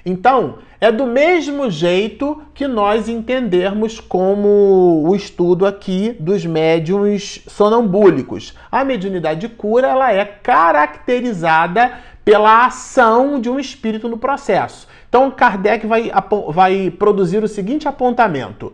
Então, 0.06 0.60
é 0.80 0.92
do 0.92 1.06
mesmo 1.06 1.70
jeito 1.70 2.42
que 2.54 2.68
nós 2.68 3.08
entendermos 3.08 4.00
como 4.02 5.04
o 5.06 5.16
estudo 5.16 5.66
aqui 5.66 6.16
dos 6.20 6.46
médiums 6.46 7.42
sonambúlicos. 7.48 8.54
A 8.70 8.84
mediunidade 8.84 9.42
de 9.42 9.50
cura 9.50 9.88
ela 9.88 10.14
é 10.14 10.24
caracterizada 10.24 11.94
pela 12.24 12.66
ação 12.66 13.40
de 13.40 13.50
um 13.50 13.58
espírito 13.60 14.10
no 14.10 14.18
processo. 14.18 14.88
Então, 15.08 15.32
Kardec 15.32 15.88
vai, 15.88 16.12
vai 16.50 16.92
produzir 16.92 17.44
o 17.44 17.48
seguinte 17.48 17.88
apontamento. 17.88 18.74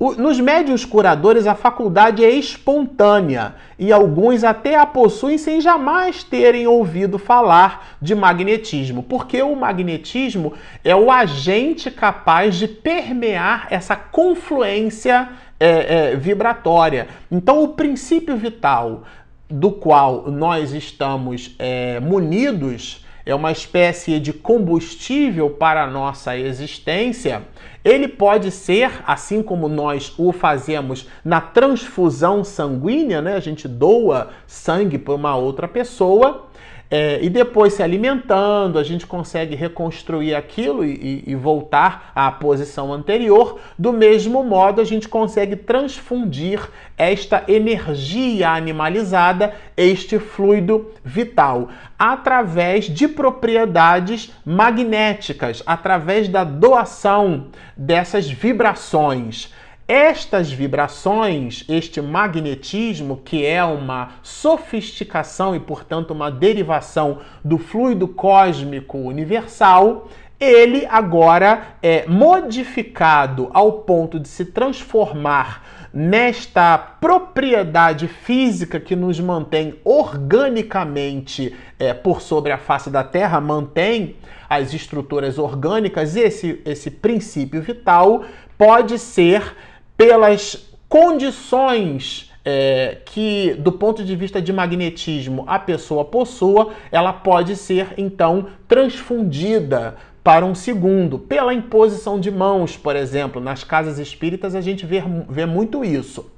Nos 0.00 0.40
médios 0.40 0.86
curadores, 0.86 1.46
a 1.46 1.54
faculdade 1.54 2.24
é 2.24 2.30
espontânea 2.30 3.54
e 3.78 3.92
alguns 3.92 4.42
até 4.42 4.74
a 4.74 4.86
possuem 4.86 5.36
sem 5.36 5.60
jamais 5.60 6.24
terem 6.24 6.66
ouvido 6.66 7.18
falar 7.18 7.96
de 8.00 8.14
magnetismo, 8.14 9.02
porque 9.02 9.42
o 9.42 9.54
magnetismo 9.54 10.54
é 10.82 10.96
o 10.96 11.10
agente 11.10 11.90
capaz 11.90 12.54
de 12.54 12.66
permear 12.66 13.66
essa 13.68 13.94
confluência 13.94 15.28
é, 15.60 16.12
é, 16.12 16.16
vibratória. 16.16 17.08
Então, 17.30 17.62
o 17.62 17.68
princípio 17.68 18.38
vital 18.38 19.02
do 19.50 19.70
qual 19.70 20.30
nós 20.30 20.72
estamos 20.72 21.54
é, 21.58 22.00
munidos 22.00 23.04
é 23.24 23.34
uma 23.34 23.52
espécie 23.52 24.18
de 24.18 24.32
combustível 24.32 25.50
para 25.50 25.84
a 25.84 25.86
nossa 25.86 26.36
existência, 26.36 27.42
ele 27.84 28.08
pode 28.08 28.50
ser, 28.50 29.02
assim 29.06 29.42
como 29.42 29.68
nós 29.68 30.12
o 30.18 30.32
fazemos 30.32 31.08
na 31.24 31.40
transfusão 31.40 32.44
sanguínea, 32.44 33.22
né? 33.22 33.34
A 33.34 33.40
gente 33.40 33.66
doa 33.66 34.30
sangue 34.46 34.98
para 34.98 35.14
uma 35.14 35.34
outra 35.34 35.66
pessoa 35.66 36.49
é, 36.90 37.20
e 37.22 37.30
depois 37.30 37.74
se 37.74 37.84
alimentando, 37.84 38.76
a 38.76 38.82
gente 38.82 39.06
consegue 39.06 39.54
reconstruir 39.54 40.34
aquilo 40.34 40.84
e, 40.84 41.22
e, 41.24 41.34
voltar 41.36 42.10
à 42.16 42.32
posição 42.32 42.92
anterior. 42.92 43.60
Do 43.78 43.92
mesmo 43.92 44.42
modo, 44.42 44.80
a 44.80 44.84
gente 44.84 45.08
consegue 45.08 45.54
transfundir 45.54 46.68
esta 46.98 47.44
energia 47.46 48.50
animalizada, 48.50 49.54
este 49.76 50.18
fluido 50.18 50.90
vital, 51.04 51.68
através 51.96 52.86
de 52.86 53.06
propriedades 53.06 54.32
magnéticas, 54.44 55.62
através 55.64 56.28
da 56.28 56.42
doação 56.42 57.46
dessas 57.76 58.28
vibrações. 58.28 59.54
Estas 59.92 60.52
vibrações, 60.52 61.64
este 61.68 62.00
magnetismo, 62.00 63.16
que 63.24 63.44
é 63.44 63.64
uma 63.64 64.10
sofisticação 64.22 65.52
e, 65.52 65.58
portanto, 65.58 66.12
uma 66.12 66.30
derivação 66.30 67.18
do 67.44 67.58
fluido 67.58 68.06
cósmico 68.06 68.96
universal, 68.98 70.06
ele 70.38 70.86
agora 70.86 71.74
é 71.82 72.06
modificado 72.06 73.50
ao 73.52 73.80
ponto 73.80 74.20
de 74.20 74.28
se 74.28 74.44
transformar 74.44 75.66
nesta 75.92 76.78
propriedade 76.78 78.06
física 78.06 78.78
que 78.78 78.94
nos 78.94 79.18
mantém 79.18 79.74
organicamente 79.82 81.52
é, 81.80 81.92
por 81.92 82.22
sobre 82.22 82.52
a 82.52 82.58
face 82.58 82.90
da 82.90 83.02
Terra, 83.02 83.40
mantém 83.40 84.14
as 84.48 84.72
estruturas 84.72 85.36
orgânicas, 85.36 86.14
esse, 86.14 86.62
esse 86.64 86.92
princípio 86.92 87.60
vital 87.60 88.22
pode 88.56 88.96
ser 88.96 89.56
pelas 90.00 90.56
condições 90.88 92.32
é, 92.42 92.96
que, 93.04 93.54
do 93.58 93.70
ponto 93.70 94.02
de 94.02 94.16
vista 94.16 94.40
de 94.40 94.50
magnetismo, 94.50 95.44
a 95.46 95.58
pessoa 95.58 96.06
possua, 96.06 96.70
ela 96.90 97.12
pode 97.12 97.54
ser 97.54 97.92
então 97.98 98.46
transfundida 98.66 99.98
para 100.24 100.46
um 100.46 100.54
segundo, 100.54 101.18
pela 101.18 101.52
imposição 101.52 102.18
de 102.18 102.30
mãos, 102.30 102.78
por 102.78 102.96
exemplo. 102.96 103.42
Nas 103.42 103.62
casas 103.62 103.98
espíritas 103.98 104.54
a 104.54 104.62
gente 104.62 104.86
vê, 104.86 105.02
vê 105.28 105.44
muito 105.44 105.84
isso. 105.84 106.30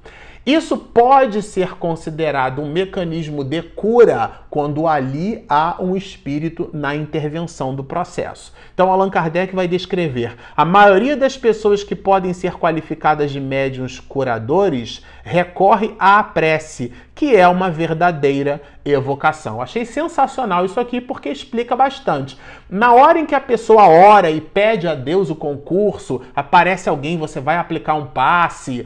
Isso 0.45 0.77
pode 0.77 1.41
ser 1.41 1.75
considerado 1.77 2.61
um 2.61 2.69
mecanismo 2.69 3.45
de 3.45 3.61
cura 3.61 4.41
quando 4.49 4.85
ali 4.85 5.45
há 5.47 5.77
um 5.79 5.95
espírito 5.95 6.69
na 6.73 6.93
intervenção 6.93 7.73
do 7.73 7.81
processo. 7.81 8.53
Então, 8.73 8.91
Allan 8.91 9.09
Kardec 9.09 9.55
vai 9.55 9.69
descrever: 9.69 10.35
a 10.53 10.65
maioria 10.65 11.15
das 11.15 11.37
pessoas 11.37 11.81
que 11.81 11.95
podem 11.95 12.33
ser 12.33 12.55
qualificadas 12.55 13.31
de 13.31 13.39
médiuns 13.39 14.01
curadores 14.01 15.01
recorre 15.23 15.95
à 15.97 16.21
prece, 16.21 16.91
que 17.15 17.33
é 17.33 17.47
uma 17.47 17.71
verdadeira 17.71 18.61
evocação. 18.83 19.61
Achei 19.61 19.85
sensacional 19.85 20.65
isso 20.65 20.77
aqui 20.77 20.99
porque 20.99 21.29
explica 21.29 21.73
bastante. 21.73 22.37
Na 22.69 22.91
hora 22.91 23.17
em 23.17 23.25
que 23.25 23.33
a 23.33 23.39
pessoa 23.39 23.87
ora 23.87 24.29
e 24.29 24.41
pede 24.41 24.89
a 24.89 24.93
Deus 24.93 25.29
o 25.29 25.35
concurso, 25.35 26.21
aparece 26.35 26.89
alguém, 26.89 27.17
você 27.17 27.39
vai 27.39 27.55
aplicar 27.55 27.93
um 27.93 28.07
passe 28.07 28.85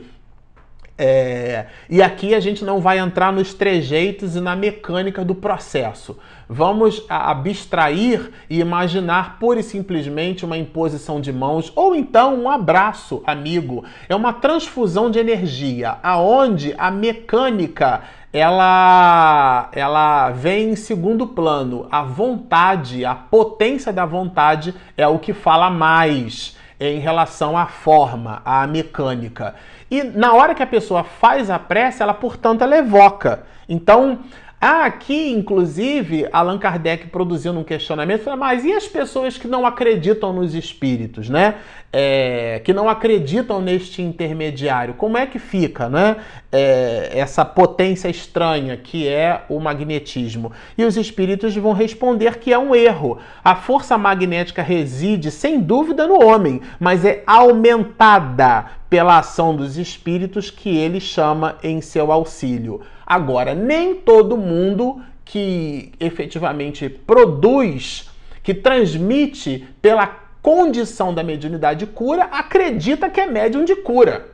é, 0.97 1.67
e 1.87 2.01
aqui 2.01 2.33
a 2.33 2.39
gente 2.39 2.65
não 2.65 2.81
vai 2.81 2.97
entrar 2.97 3.31
nos 3.31 3.53
trejeitos 3.53 4.35
e 4.35 4.41
na 4.41 4.55
mecânica 4.55 5.23
do 5.23 5.35
processo. 5.35 6.17
Vamos 6.49 7.05
abstrair 7.07 8.31
e 8.49 8.59
imaginar 8.59 9.37
pura 9.37 9.59
e 9.59 9.63
simplesmente 9.63 10.43
uma 10.43 10.57
imposição 10.57 11.21
de 11.21 11.31
mãos 11.31 11.71
ou 11.75 11.93
então 11.93 12.41
um 12.41 12.49
abraço 12.49 13.21
amigo. 13.27 13.83
É 14.09 14.15
uma 14.15 14.33
transfusão 14.33 15.11
de 15.11 15.19
energia, 15.19 15.97
aonde 16.01 16.73
a 16.77 16.89
mecânica 16.89 18.01
ela, 18.33 19.69
ela 19.73 20.31
vem 20.31 20.71
em 20.71 20.75
segundo 20.75 21.27
plano. 21.27 21.87
A 21.91 22.01
vontade, 22.01 23.05
a 23.05 23.13
potência 23.13 23.93
da 23.93 24.05
vontade 24.05 24.73
é 24.95 25.07
o 25.07 25.19
que 25.19 25.33
fala 25.33 25.69
mais 25.69 26.57
em 26.79 26.99
relação 26.99 27.57
à 27.57 27.65
forma, 27.65 28.41
à 28.45 28.67
mecânica. 28.67 29.55
E 29.89 30.03
na 30.03 30.33
hora 30.33 30.53
que 30.53 30.63
a 30.63 30.67
pessoa 30.67 31.03
faz 31.03 31.49
a 31.49 31.57
prece, 31.57 32.03
ela, 32.03 32.13
portanto, 32.13 32.61
ela 32.61 32.77
evoca. 32.77 33.43
Então, 33.69 34.19
Aqui, 34.59 35.31
inclusive, 35.33 36.27
Allan 36.33 36.57
Kardec 36.57 37.09
produziu 37.09 37.51
um 37.51 37.63
questionamento, 37.63 38.27
mas 38.35 38.65
e 38.65 38.73
as 38.73 38.87
pessoas 38.87 39.37
que 39.37 39.47
não 39.47 39.67
acreditam 39.67 40.33
nos 40.33 40.55
espíritos, 40.55 41.29
né? 41.29 41.57
É, 41.93 42.59
que 42.65 42.73
não 42.73 42.89
acreditam 42.89 43.61
neste 43.61 44.01
intermediário, 44.01 44.95
como 44.95 45.15
é 45.15 45.27
que 45.27 45.37
fica, 45.37 45.87
né? 45.87 46.15
É, 46.51 47.11
essa 47.13 47.45
potência 47.45 48.09
estranha 48.09 48.75
que 48.75 49.07
é 49.07 49.43
o 49.47 49.59
magnetismo. 49.59 50.51
E 50.75 50.83
os 50.83 50.97
espíritos 50.97 51.55
vão 51.55 51.73
responder 51.73 52.39
que 52.39 52.51
é 52.51 52.57
um 52.57 52.73
erro. 52.73 53.19
A 53.43 53.53
força 53.53 53.95
magnética 53.95 54.63
reside, 54.63 55.29
sem 55.29 55.61
dúvida, 55.61 56.07
no 56.07 56.25
homem, 56.25 56.61
mas 56.79 57.05
é 57.05 57.21
aumentada 57.27 58.65
pela 58.89 59.19
ação 59.19 59.55
dos 59.55 59.77
espíritos 59.77 60.49
que 60.49 60.75
ele 60.75 60.99
chama 60.99 61.57
em 61.61 61.79
seu 61.79 62.11
auxílio. 62.11 62.81
Agora, 63.07 63.55
nem 63.55 63.95
todo 63.95 64.35
mundo 64.35 65.01
que 65.23 65.93
efetivamente 65.97 66.89
produz, 66.89 68.09
que 68.43 68.53
transmite 68.53 69.65
pela 69.81 70.07
condição 70.41 71.13
da 71.13 71.23
mediunidade 71.23 71.85
de 71.85 71.91
cura, 71.91 72.23
acredita 72.25 73.09
que 73.09 73.21
é 73.21 73.25
médium 73.25 73.63
de 73.63 73.77
cura. 73.77 74.27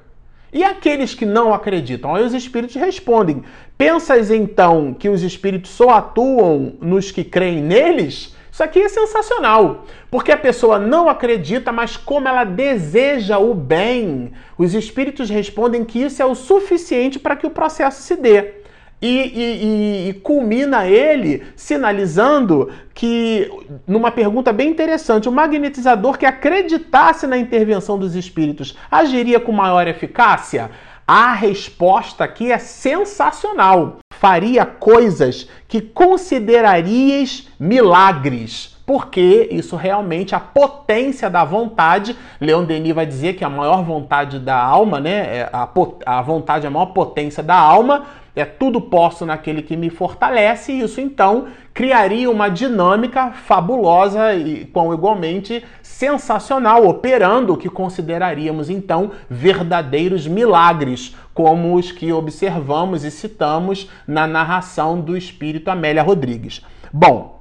E 0.51 0.63
aqueles 0.63 1.13
que 1.13 1.25
não 1.25 1.53
acreditam? 1.53 2.15
Aí 2.15 2.23
os 2.23 2.33
espíritos 2.33 2.75
respondem: 2.75 3.43
Pensas 3.77 4.31
então 4.31 4.91
que 4.91 5.07
os 5.07 5.21
espíritos 5.21 5.69
só 5.69 5.91
atuam 5.91 6.73
nos 6.81 7.11
que 7.11 7.23
creem 7.23 7.61
neles? 7.61 8.35
Isso 8.51 8.63
aqui 8.63 8.81
é 8.81 8.89
sensacional, 8.89 9.85
porque 10.09 10.31
a 10.31 10.37
pessoa 10.37 10.79
não 10.79 11.09
acredita, 11.09 11.71
mas 11.71 11.97
como 11.97 12.27
ela 12.27 12.43
deseja 12.43 13.39
o 13.39 13.53
bem, 13.55 14.31
os 14.55 14.75
espíritos 14.75 15.29
respondem 15.29 15.83
que 15.83 16.03
isso 16.03 16.21
é 16.21 16.25
o 16.25 16.35
suficiente 16.35 17.19
para 17.19 17.35
que 17.35 17.47
o 17.47 17.51
processo 17.51 18.01
se 18.01 18.15
dê. 18.15 18.62
E, 19.05 19.07
e, 19.07 20.09
e, 20.09 20.13
culmina 20.13 20.87
ele 20.87 21.43
sinalizando 21.57 22.71
que, 22.93 23.51
numa 23.85 24.09
pergunta 24.09 24.53
bem 24.53 24.69
interessante, 24.69 25.27
o 25.27 25.31
magnetizador 25.31 26.17
que 26.17 26.25
acreditasse 26.25 27.27
na 27.27 27.37
intervenção 27.37 27.99
dos 27.99 28.15
espíritos 28.15 28.77
agiria 28.89 29.41
com 29.41 29.51
maior 29.51 29.89
eficácia? 29.89 30.71
A 31.05 31.33
resposta 31.33 32.23
aqui 32.23 32.49
é 32.49 32.57
sensacional. 32.57 33.97
Faria 34.13 34.65
coisas 34.65 35.49
que 35.67 35.81
considerarias 35.81 37.49
milagres. 37.59 38.72
Porque 38.85 39.47
isso 39.51 39.77
realmente, 39.77 40.35
a 40.35 40.39
potência 40.39 41.29
da 41.29 41.45
vontade, 41.45 42.17
Leon 42.39 42.65
Denis 42.65 42.93
vai 42.93 43.05
dizer 43.05 43.33
que 43.33 43.43
a 43.43 43.49
maior 43.49 43.81
vontade 43.83 44.39
da 44.39 44.57
alma, 44.57 44.99
né? 44.99 45.37
É 45.37 45.49
a, 45.53 45.69
a 46.05 46.21
vontade 46.21 46.67
a 46.67 46.69
maior 46.69 46.87
potência 46.87 47.41
da 47.41 47.55
alma, 47.55 48.03
é 48.35 48.43
tudo 48.43 48.81
posso 48.81 49.25
naquele 49.25 49.61
que 49.61 49.77
me 49.77 49.89
fortalece, 49.89 50.73
e 50.73 50.81
isso 50.81 50.99
então 50.99 51.45
criaria 51.73 52.29
uma 52.29 52.49
dinâmica 52.49 53.31
fabulosa 53.31 54.33
e 54.33 54.65
com 54.65 54.93
igualmente 54.93 55.63
sensacional, 55.81 56.85
operando 56.85 57.53
o 57.53 57.57
que 57.57 57.69
consideraríamos 57.69 58.69
então 58.69 59.11
verdadeiros 59.29 60.27
milagres, 60.27 61.15
como 61.33 61.75
os 61.75 61.91
que 61.91 62.11
observamos 62.11 63.03
e 63.03 63.11
citamos 63.11 63.89
na 64.07 64.27
narração 64.27 64.99
do 64.99 65.15
espírito 65.15 65.69
Amélia 65.69 66.03
Rodrigues. 66.03 66.61
Bom, 66.91 67.32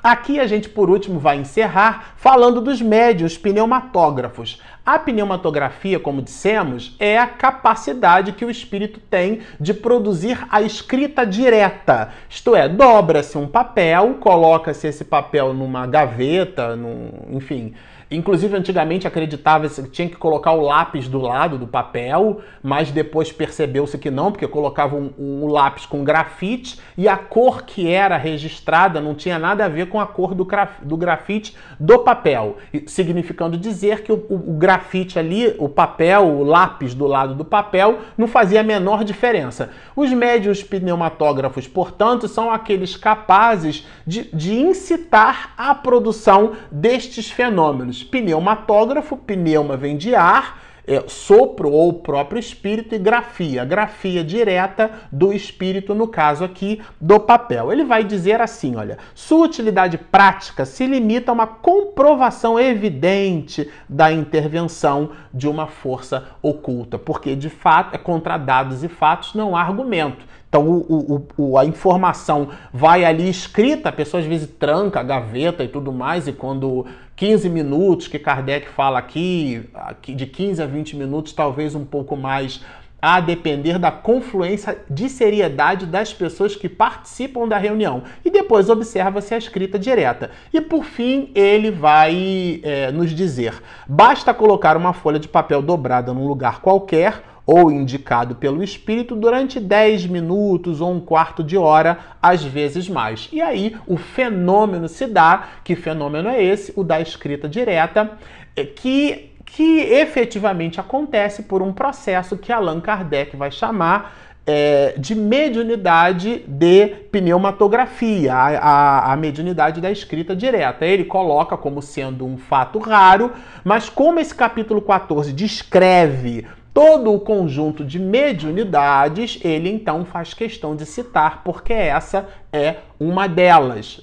Aqui 0.00 0.38
a 0.38 0.46
gente, 0.46 0.68
por 0.68 0.88
último, 0.88 1.18
vai 1.18 1.38
encerrar 1.38 2.14
falando 2.16 2.60
dos 2.60 2.80
médios 2.80 3.36
pneumatógrafos. 3.36 4.62
A 4.86 4.96
pneumatografia, 4.96 5.98
como 5.98 6.22
dissemos, 6.22 6.94
é 7.00 7.18
a 7.18 7.26
capacidade 7.26 8.32
que 8.32 8.44
o 8.44 8.50
espírito 8.50 9.00
tem 9.00 9.40
de 9.58 9.74
produzir 9.74 10.46
a 10.50 10.62
escrita 10.62 11.26
direta. 11.26 12.10
Isto 12.30 12.54
é, 12.54 12.68
dobra-se 12.68 13.36
um 13.36 13.48
papel, 13.48 14.14
coloca-se 14.20 14.86
esse 14.86 15.04
papel 15.04 15.52
numa 15.52 15.84
gaveta, 15.84 16.76
num, 16.76 17.10
enfim, 17.32 17.74
Inclusive, 18.10 18.56
antigamente 18.56 19.06
acreditava 19.06 19.68
que 19.68 19.82
tinha 19.90 20.08
que 20.08 20.16
colocar 20.16 20.52
o 20.52 20.62
lápis 20.62 21.06
do 21.08 21.20
lado 21.20 21.58
do 21.58 21.66
papel, 21.66 22.40
mas 22.62 22.90
depois 22.90 23.30
percebeu-se 23.30 23.98
que 23.98 24.10
não, 24.10 24.32
porque 24.32 24.48
colocava 24.48 24.96
um, 24.96 25.12
um, 25.18 25.46
lápis 25.46 25.84
com 25.84 26.02
grafite 26.02 26.78
e 26.96 27.06
a 27.06 27.18
cor 27.18 27.64
que 27.64 27.90
era 27.90 28.16
registrada 28.16 28.98
não 28.98 29.14
tinha 29.14 29.38
nada 29.38 29.66
a 29.66 29.68
ver 29.68 29.88
com 29.88 30.00
a 30.00 30.06
cor 30.06 30.34
do, 30.34 30.44
graf, 30.44 30.80
do 30.82 30.96
grafite 30.96 31.54
do 31.78 31.98
papel, 31.98 32.56
significando 32.86 33.58
dizer 33.58 34.02
que 34.02 34.10
o, 34.10 34.24
o, 34.28 34.52
o 34.52 34.54
grafite 34.54 35.18
ali, 35.18 35.54
o 35.58 35.68
papel, 35.68 36.26
o 36.28 36.44
lápis 36.44 36.94
do 36.94 37.06
lado 37.06 37.34
do 37.34 37.44
papel, 37.44 37.98
não 38.16 38.26
fazia 38.26 38.60
a 38.60 38.64
menor 38.64 39.04
diferença. 39.04 39.70
Os 39.94 40.10
médios 40.10 40.62
pneumatógrafos, 40.62 41.68
portanto, 41.68 42.26
são 42.26 42.50
aqueles 42.50 42.96
capazes 42.96 43.86
de, 44.06 44.34
de 44.34 44.54
incitar 44.54 45.52
a 45.58 45.74
produção 45.74 46.52
destes 46.72 47.30
fenômenos 47.30 47.97
pneumatógrafo, 48.04 49.16
pneuma 49.16 49.76
vem 49.76 49.96
de 49.96 50.14
ar, 50.14 50.60
é, 50.88 51.04
sopro 51.06 51.70
ou 51.70 51.92
próprio 51.92 52.38
espírito 52.38 52.94
e 52.94 52.98
grafia, 52.98 53.62
grafia 53.62 54.24
direta 54.24 54.90
do 55.12 55.34
espírito, 55.34 55.94
no 55.94 56.08
caso 56.08 56.42
aqui 56.42 56.80
do 56.98 57.20
papel. 57.20 57.70
Ele 57.70 57.84
vai 57.84 58.02
dizer 58.02 58.40
assim: 58.40 58.74
olha, 58.74 58.96
sua 59.14 59.44
utilidade 59.44 59.98
prática 59.98 60.64
se 60.64 60.86
limita 60.86 61.30
a 61.30 61.34
uma 61.34 61.46
comprovação 61.46 62.58
evidente 62.58 63.70
da 63.86 64.10
intervenção 64.10 65.10
de 65.32 65.46
uma 65.46 65.66
força 65.66 66.28
oculta, 66.40 66.98
porque 66.98 67.36
de 67.36 67.50
fato 67.50 67.94
é 67.94 67.98
contra 67.98 68.38
dados 68.38 68.82
e 68.82 68.88
fatos 68.88 69.34
não 69.34 69.54
há 69.54 69.60
argumento. 69.60 70.24
Então 70.48 70.66
o, 70.66 71.26
o, 71.36 71.50
o, 71.50 71.58
a 71.58 71.64
informação 71.64 72.48
vai 72.72 73.04
ali 73.04 73.28
escrita, 73.28 73.90
a 73.90 73.92
pessoa 73.92 74.20
às 74.20 74.26
vezes 74.26 74.48
tranca 74.58 75.00
a 75.00 75.02
gaveta 75.02 75.62
e 75.62 75.68
tudo 75.68 75.92
mais, 75.92 76.26
e 76.26 76.32
quando 76.32 76.86
15 77.16 77.50
minutos 77.50 78.08
que 78.08 78.18
Kardec 78.18 78.68
fala 78.68 78.98
aqui, 78.98 79.68
de 80.02 80.26
15 80.26 80.62
a 80.62 80.66
20 80.66 80.96
minutos, 80.96 81.32
talvez 81.32 81.74
um 81.74 81.84
pouco 81.84 82.16
mais, 82.16 82.64
a 83.00 83.20
depender 83.20 83.78
da 83.78 83.90
confluência 83.90 84.78
de 84.90 85.08
seriedade 85.08 85.86
das 85.86 86.12
pessoas 86.12 86.56
que 86.56 86.68
participam 86.68 87.46
da 87.46 87.56
reunião. 87.56 88.02
E 88.24 88.30
depois 88.30 88.68
observa-se 88.68 89.34
a 89.34 89.38
escrita 89.38 89.78
direta. 89.78 90.30
E 90.52 90.60
por 90.60 90.84
fim, 90.84 91.30
ele 91.34 91.70
vai 91.70 92.60
é, 92.62 92.90
nos 92.90 93.10
dizer: 93.10 93.62
basta 93.86 94.34
colocar 94.34 94.76
uma 94.76 94.92
folha 94.92 95.18
de 95.18 95.28
papel 95.28 95.62
dobrada 95.62 96.12
num 96.12 96.26
lugar 96.26 96.60
qualquer 96.60 97.22
ou 97.50 97.72
indicado 97.72 98.34
pelo 98.34 98.62
espírito 98.62 99.16
durante 99.16 99.58
10 99.58 100.04
minutos 100.04 100.82
ou 100.82 100.92
um 100.92 101.00
quarto 101.00 101.42
de 101.42 101.56
hora, 101.56 101.98
às 102.20 102.44
vezes 102.44 102.90
mais. 102.90 103.26
E 103.32 103.40
aí 103.40 103.74
o 103.86 103.96
fenômeno 103.96 104.86
se 104.86 105.06
dá, 105.06 105.48
que 105.64 105.74
fenômeno 105.74 106.28
é 106.28 106.44
esse? 106.44 106.74
O 106.76 106.84
da 106.84 107.00
escrita 107.00 107.48
direta, 107.48 108.10
é 108.54 108.64
que, 108.64 109.30
que 109.46 109.80
efetivamente 109.80 110.78
acontece 110.78 111.44
por 111.44 111.62
um 111.62 111.72
processo 111.72 112.36
que 112.36 112.52
Allan 112.52 112.82
Kardec 112.82 113.34
vai 113.34 113.50
chamar 113.50 114.14
é, 114.46 114.94
de 114.98 115.14
mediunidade 115.14 116.44
de 116.46 116.86
pneumatografia, 117.10 118.34
a, 118.34 118.58
a, 118.58 119.12
a, 119.12 119.16
mediunidade 119.16 119.80
da 119.80 119.90
escrita 119.90 120.36
direta. 120.36 120.84
Ele 120.84 121.04
coloca 121.04 121.56
como 121.56 121.80
sendo 121.80 122.26
um 122.26 122.36
fato 122.36 122.78
raro, 122.78 123.32
mas 123.64 123.88
como 123.88 124.20
esse 124.20 124.34
capítulo 124.34 124.82
14 124.82 125.32
descreve 125.32 126.46
todo 126.78 127.12
o 127.12 127.18
conjunto 127.18 127.84
de 127.84 127.98
mediunidades, 127.98 129.40
ele 129.42 129.68
então 129.68 130.04
faz 130.04 130.32
questão 130.32 130.76
de 130.76 130.86
citar, 130.86 131.42
porque 131.42 131.72
essa 131.72 132.28
é 132.52 132.76
uma 133.00 133.26
delas. 133.26 134.00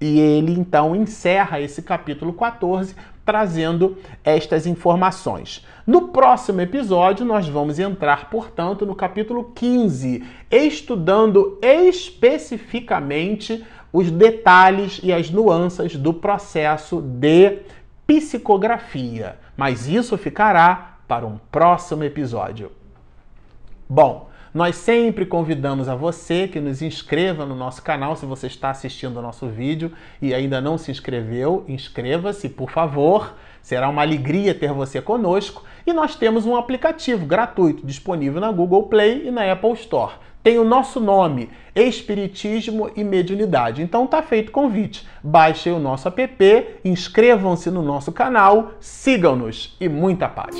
E 0.00 0.18
ele 0.18 0.50
então 0.50 0.96
encerra 0.96 1.60
esse 1.60 1.82
capítulo 1.82 2.32
14 2.32 2.96
trazendo 3.24 3.96
estas 4.24 4.66
informações. 4.66 5.64
No 5.86 6.08
próximo 6.08 6.60
episódio, 6.60 7.24
nós 7.24 7.48
vamos 7.48 7.78
entrar, 7.78 8.28
portanto, 8.28 8.84
no 8.84 8.96
capítulo 8.96 9.52
15, 9.54 10.24
estudando 10.50 11.60
especificamente 11.62 13.64
os 13.92 14.10
detalhes 14.10 14.98
e 15.00 15.12
as 15.12 15.30
nuances 15.30 15.94
do 15.94 16.12
processo 16.12 17.00
de 17.00 17.60
psicografia. 18.04 19.38
Mas 19.56 19.86
isso 19.86 20.18
ficará 20.18 20.95
para 21.06 21.26
um 21.26 21.38
próximo 21.50 22.04
episódio. 22.04 22.70
Bom, 23.88 24.28
nós 24.56 24.76
sempre 24.76 25.26
convidamos 25.26 25.86
a 25.86 25.94
você 25.94 26.48
que 26.48 26.60
nos 26.60 26.80
inscreva 26.80 27.44
no 27.44 27.54
nosso 27.54 27.82
canal 27.82 28.16
se 28.16 28.24
você 28.24 28.46
está 28.46 28.70
assistindo 28.70 29.18
o 29.18 29.22
nosso 29.22 29.46
vídeo 29.48 29.92
e 30.20 30.32
ainda 30.32 30.62
não 30.62 30.78
se 30.78 30.90
inscreveu, 30.90 31.62
inscreva-se, 31.68 32.48
por 32.48 32.70
favor. 32.70 33.34
Será 33.60 33.88
uma 33.88 34.00
alegria 34.00 34.54
ter 34.54 34.72
você 34.72 35.02
conosco. 35.02 35.62
E 35.86 35.92
nós 35.92 36.16
temos 36.16 36.46
um 36.46 36.56
aplicativo 36.56 37.26
gratuito 37.26 37.86
disponível 37.86 38.40
na 38.40 38.50
Google 38.50 38.84
Play 38.84 39.26
e 39.26 39.30
na 39.30 39.52
Apple 39.52 39.72
Store. 39.74 40.14
Tem 40.46 40.60
o 40.60 40.64
nosso 40.64 41.00
nome, 41.00 41.50
Espiritismo 41.74 42.88
e 42.94 43.02
Mediunidade. 43.02 43.82
Então 43.82 44.06
tá 44.06 44.22
feito 44.22 44.50
o 44.50 44.52
convite. 44.52 45.04
Baixem 45.20 45.72
o 45.72 45.80
nosso 45.80 46.06
app, 46.06 46.66
inscrevam-se 46.84 47.68
no 47.68 47.82
nosso 47.82 48.12
canal, 48.12 48.74
sigam-nos 48.78 49.76
e 49.80 49.88
muita 49.88 50.28
paz. 50.28 50.54